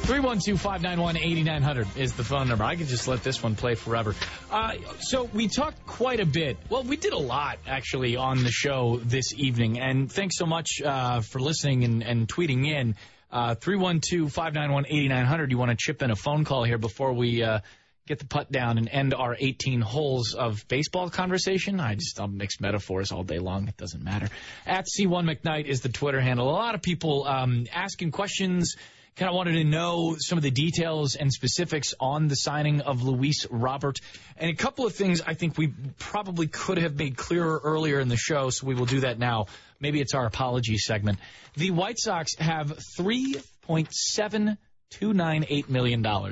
[0.03, 2.63] 312-591-8900 is the phone number.
[2.63, 4.15] I could just let this one play forever.
[4.49, 6.57] Uh, so we talked quite a bit.
[6.71, 9.81] Well, we did a lot, actually, on the show this evening.
[9.81, 12.95] And thanks so much uh, for listening and, and tweeting in.
[13.33, 15.51] Uh, 312-591-8900.
[15.51, 17.59] You want to chip in a phone call here before we uh,
[18.07, 21.81] get the putt down and end our 18 holes of baseball conversation.
[21.81, 23.67] I just, I'll mix metaphors all day long.
[23.69, 24.29] It doesn't matter.
[24.67, 26.51] At C1 McKnight is the Twitter handle.
[26.51, 28.77] A lot of people um, asking questions
[29.17, 33.03] kind of wanted to know some of the details and specifics on the signing of
[33.03, 34.01] Luis Robert.
[34.37, 38.09] And a couple of things I think we probably could have made clearer earlier in
[38.09, 39.47] the show, so we will do that now.
[39.81, 41.19] Maybe it's our apology segment.
[41.57, 46.05] The White Sox have $3.7298 million.
[46.05, 46.25] Uh,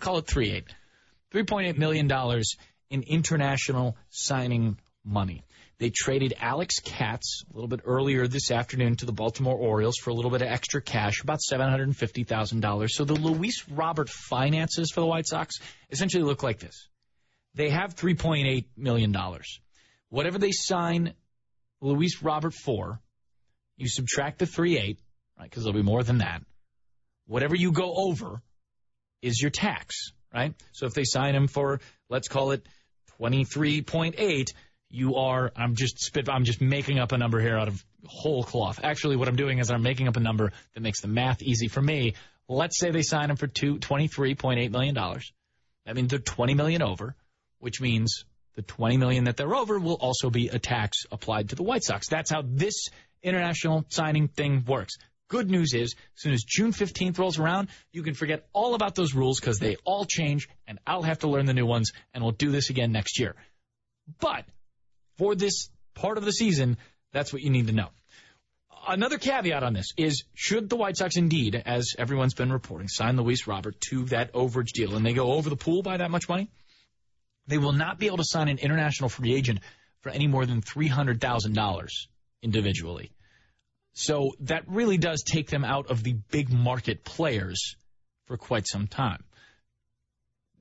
[0.00, 0.64] call it 3.8.
[1.36, 2.10] $3.8 million
[2.88, 5.44] in international signing money.
[5.78, 10.08] They traded Alex Katz a little bit earlier this afternoon to the Baltimore Orioles for
[10.08, 12.90] a little bit of extra cash, about $750,000.
[12.90, 15.56] So the Luis Robert finances for the White Sox
[15.90, 16.88] essentially look like this.
[17.54, 19.14] They have $3.8 million.
[20.08, 21.12] Whatever they sign
[21.82, 23.00] Luis Robert for,
[23.76, 24.96] you subtract the 3.8,
[25.38, 26.42] right, because there'll be more than that.
[27.26, 28.40] Whatever you go over
[29.20, 30.54] is your tax, right?
[30.72, 32.66] So if they sign him for, let's call it
[33.20, 34.52] 23.8,
[34.88, 38.44] you are I'm just spit I'm just making up a number here out of whole
[38.44, 38.80] cloth.
[38.82, 41.68] Actually what I'm doing is I'm making up a number that makes the math easy
[41.68, 42.14] for me.
[42.48, 45.32] Let's say they sign him for two twenty three point eight million dollars.
[45.86, 47.16] That means they're twenty million over,
[47.58, 51.56] which means the twenty million that they're over will also be a tax applied to
[51.56, 52.08] the White Sox.
[52.08, 52.90] That's how this
[53.22, 54.98] international signing thing works.
[55.28, 58.94] Good news is, as soon as June 15th rolls around, you can forget all about
[58.94, 62.22] those rules because they all change, and I'll have to learn the new ones, and
[62.22, 63.34] we'll do this again next year.
[64.20, 64.44] But
[65.18, 66.76] for this part of the season,
[67.12, 67.88] that's what you need to know.
[68.88, 73.16] Another caveat on this is should the White Sox indeed, as everyone's been reporting, sign
[73.16, 76.28] Luis Robert to that overage deal and they go over the pool by that much
[76.28, 76.48] money,
[77.48, 79.58] they will not be able to sign an international free agent
[80.02, 81.88] for any more than $300,000
[82.42, 83.10] individually.
[83.98, 87.76] So that really does take them out of the big market players
[88.26, 89.24] for quite some time.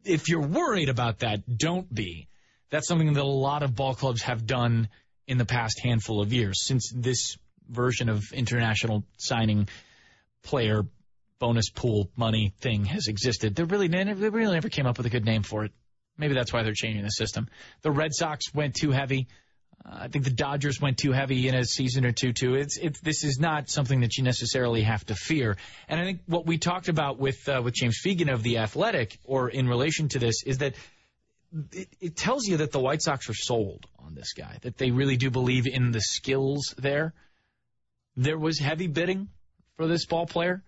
[0.05, 2.29] If you're worried about that, don't be.
[2.69, 4.87] That's something that a lot of ball clubs have done
[5.27, 7.35] in the past handful of years since this
[7.67, 9.67] version of international signing
[10.41, 10.83] player
[11.37, 13.53] bonus pool money thing has existed.
[13.53, 15.73] They really, they really never came up with a good name for it.
[16.17, 17.49] Maybe that's why they're changing the system.
[17.81, 19.27] The Red Sox went too heavy.
[19.85, 22.55] Uh, I think the Dodgers went too heavy in a season or two too.
[22.55, 25.57] It's it's this is not something that you necessarily have to fear.
[25.87, 29.19] And I think what we talked about with uh, with James Fegan of the Athletic,
[29.23, 30.75] or in relation to this, is that
[31.71, 34.57] it, it tells you that the White Sox are sold on this guy.
[34.61, 37.13] That they really do believe in the skills there.
[38.17, 39.29] There was heavy bidding
[39.75, 40.63] for this ball player.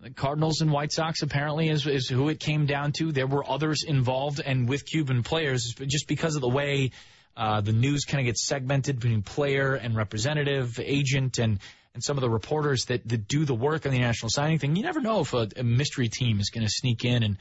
[0.00, 3.12] The Cardinals and White Sox apparently is, is who it came down to.
[3.12, 6.90] There were others involved, and with Cuban players, just because of the way
[7.36, 11.58] uh, the news kind of gets segmented between player and representative, agent, and
[11.94, 14.76] and some of the reporters that, that do the work on the national signing thing.
[14.76, 17.38] You never know if a, a mystery team is going to sneak in and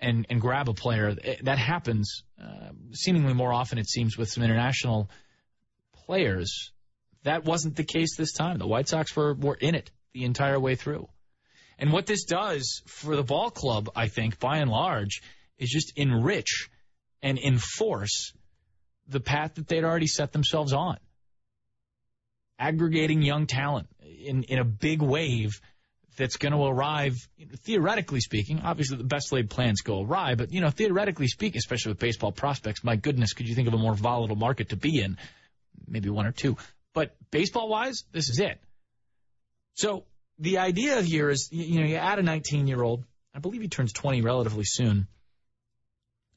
[0.00, 1.16] and and grab a player.
[1.42, 5.10] That happens uh, seemingly more often, it seems, with some international
[6.06, 6.72] players.
[7.24, 8.58] That wasn't the case this time.
[8.58, 11.08] The White Sox were were in it the entire way through.
[11.78, 15.22] And what this does for the ball club, I think, by and large,
[15.58, 16.70] is just enrich
[17.22, 18.32] and enforce
[19.08, 20.98] the path that they'd already set themselves on.
[22.58, 25.60] Aggregating young talent in, in a big wave
[26.16, 27.14] that's going to arrive,
[27.64, 31.92] theoretically speaking, obviously the best laid plans go awry, but, you know, theoretically speaking, especially
[31.92, 35.00] with baseball prospects, my goodness, could you think of a more volatile market to be
[35.00, 35.16] in?
[35.86, 36.56] Maybe one or two.
[36.92, 38.60] But baseball wise, this is it.
[39.74, 40.04] So
[40.40, 43.04] the idea here is, you know, you add a 19 year old,
[43.34, 45.06] I believe he turns 20 relatively soon,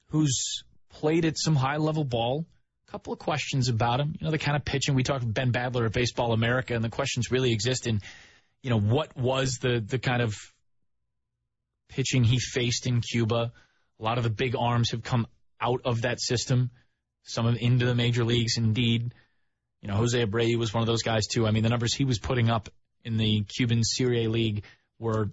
[0.10, 2.46] who's played at some high level ball.
[2.92, 4.16] A couple of questions about him.
[4.20, 6.90] You know, the kind of pitching we talked Ben Badler of Baseball America, and the
[6.90, 8.02] questions really exist in,
[8.64, 10.36] you know, what was the the kind of
[11.88, 13.54] pitching he faced in Cuba.
[13.98, 15.26] A lot of the big arms have come
[15.62, 16.70] out of that system,
[17.24, 18.58] some of into the major leagues.
[18.58, 19.14] Indeed,
[19.82, 21.48] you know, Jose Abreu was one of those guys too.
[21.48, 22.68] I mean, the numbers he was putting up
[23.06, 24.66] in the Cuban Serie League
[25.00, 25.32] were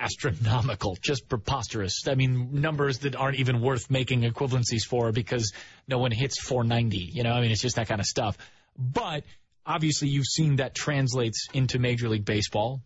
[0.00, 2.08] astronomical, just preposterous.
[2.08, 5.52] I mean, numbers that aren't even worth making equivalencies for because
[5.86, 6.96] no one hits 490.
[6.96, 8.38] You know, I mean, it's just that kind of stuff.
[8.76, 9.24] But
[9.66, 12.82] obviously, you've seen that translates into Major League Baseball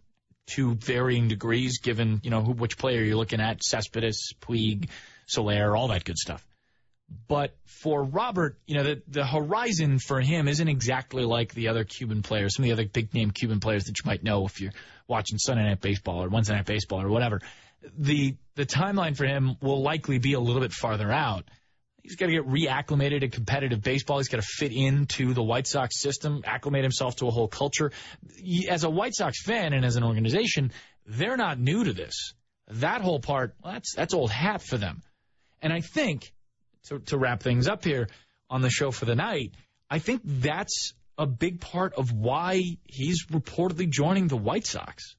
[0.49, 4.89] to varying degrees, given you know who, which player you're looking at: Cespedes, Puig,
[5.27, 6.45] Soler, all that good stuff.
[7.29, 11.85] But for Robert, you know, the, the horizon for him isn't exactly like the other
[11.85, 14.61] Cuban players, some of the other big name Cuban players that you might know if
[14.61, 14.73] you're
[15.09, 17.41] watching Sunday Night Baseball or Wednesday Night Baseball or whatever.
[17.99, 21.45] The the timeline for him will likely be a little bit farther out.
[22.03, 24.19] He's got to get reacclimated to competitive baseball.
[24.19, 27.93] He's got to fit into the White Sox system, acclimate himself to a whole culture.
[28.69, 30.73] As a White Sox fan and as an organization,
[31.07, 32.35] they're not new to this.
[32.69, 35.03] That whole part, well, that's that's old hat for them.
[35.63, 36.33] And I think
[36.89, 38.09] to, to wrap things up here
[38.51, 39.53] on the show for the night,
[39.91, 45.17] I think that's a big part of why he's reportedly joining the White Sox.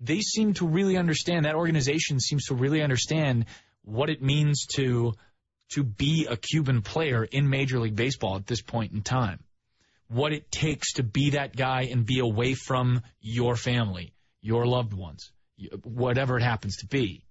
[0.00, 3.46] They seem to really understand that organization seems to really understand
[3.82, 5.14] what it means to
[5.70, 9.42] to be a Cuban player in Major League Baseball at this point in time.
[10.08, 14.12] What it takes to be that guy and be away from your family,
[14.42, 15.32] your loved ones,
[15.82, 17.23] whatever it happens to be.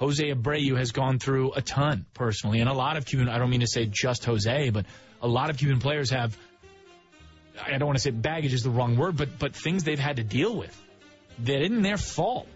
[0.00, 3.50] Jose Abreu has gone through a ton personally, and a lot of Cuban, I don't
[3.50, 4.86] mean to say just Jose, but
[5.20, 6.36] a lot of Cuban players have,
[7.62, 10.16] I don't want to say baggage is the wrong word, but, but things they've had
[10.16, 10.74] to deal with
[11.40, 12.48] that isn't their fault.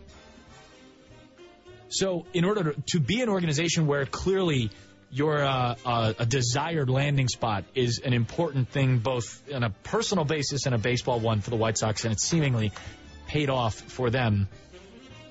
[1.90, 4.70] So, in order to, to be an organization where clearly
[5.10, 10.24] your uh, uh, a desired landing spot is an important thing, both on a personal
[10.24, 12.72] basis and a baseball one for the White Sox, and it's seemingly
[13.28, 14.48] paid off for them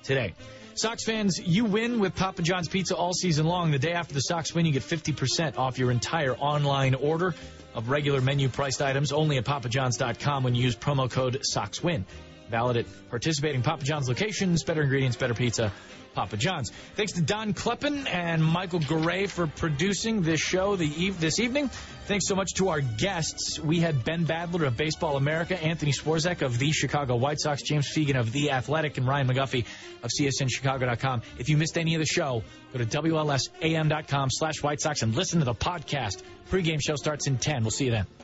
[0.03, 0.35] today.
[0.76, 3.70] Sox fans, you win with Papa John's Pizza all season long.
[3.70, 7.36] The day after the Sox win, you get 50% off your entire online order
[7.76, 12.06] of regular menu priced items only at papajohns.com when you use promo code SOXWIN.
[12.50, 15.72] Valid at participating Papa John's locations, better ingredients, better pizza,
[16.14, 16.72] Papa John's.
[16.95, 21.69] Thanks to Don Kleppen and Michael Garay for producing this show this evening.
[22.06, 23.60] Thanks so much to our guests.
[23.60, 27.88] We had Ben Badler of Baseball America, Anthony Swarzak of the Chicago White Sox, James
[27.88, 29.65] Fegan of The Athletic, and Ryan McGuffey
[30.03, 31.22] of CSNChicago.com.
[31.40, 35.40] If you missed any of the show, go to WLSAM.com slash White Sox and listen
[35.40, 36.22] to the podcast.
[36.49, 37.64] Pre-game show starts in 10.
[37.64, 38.06] We'll see you then.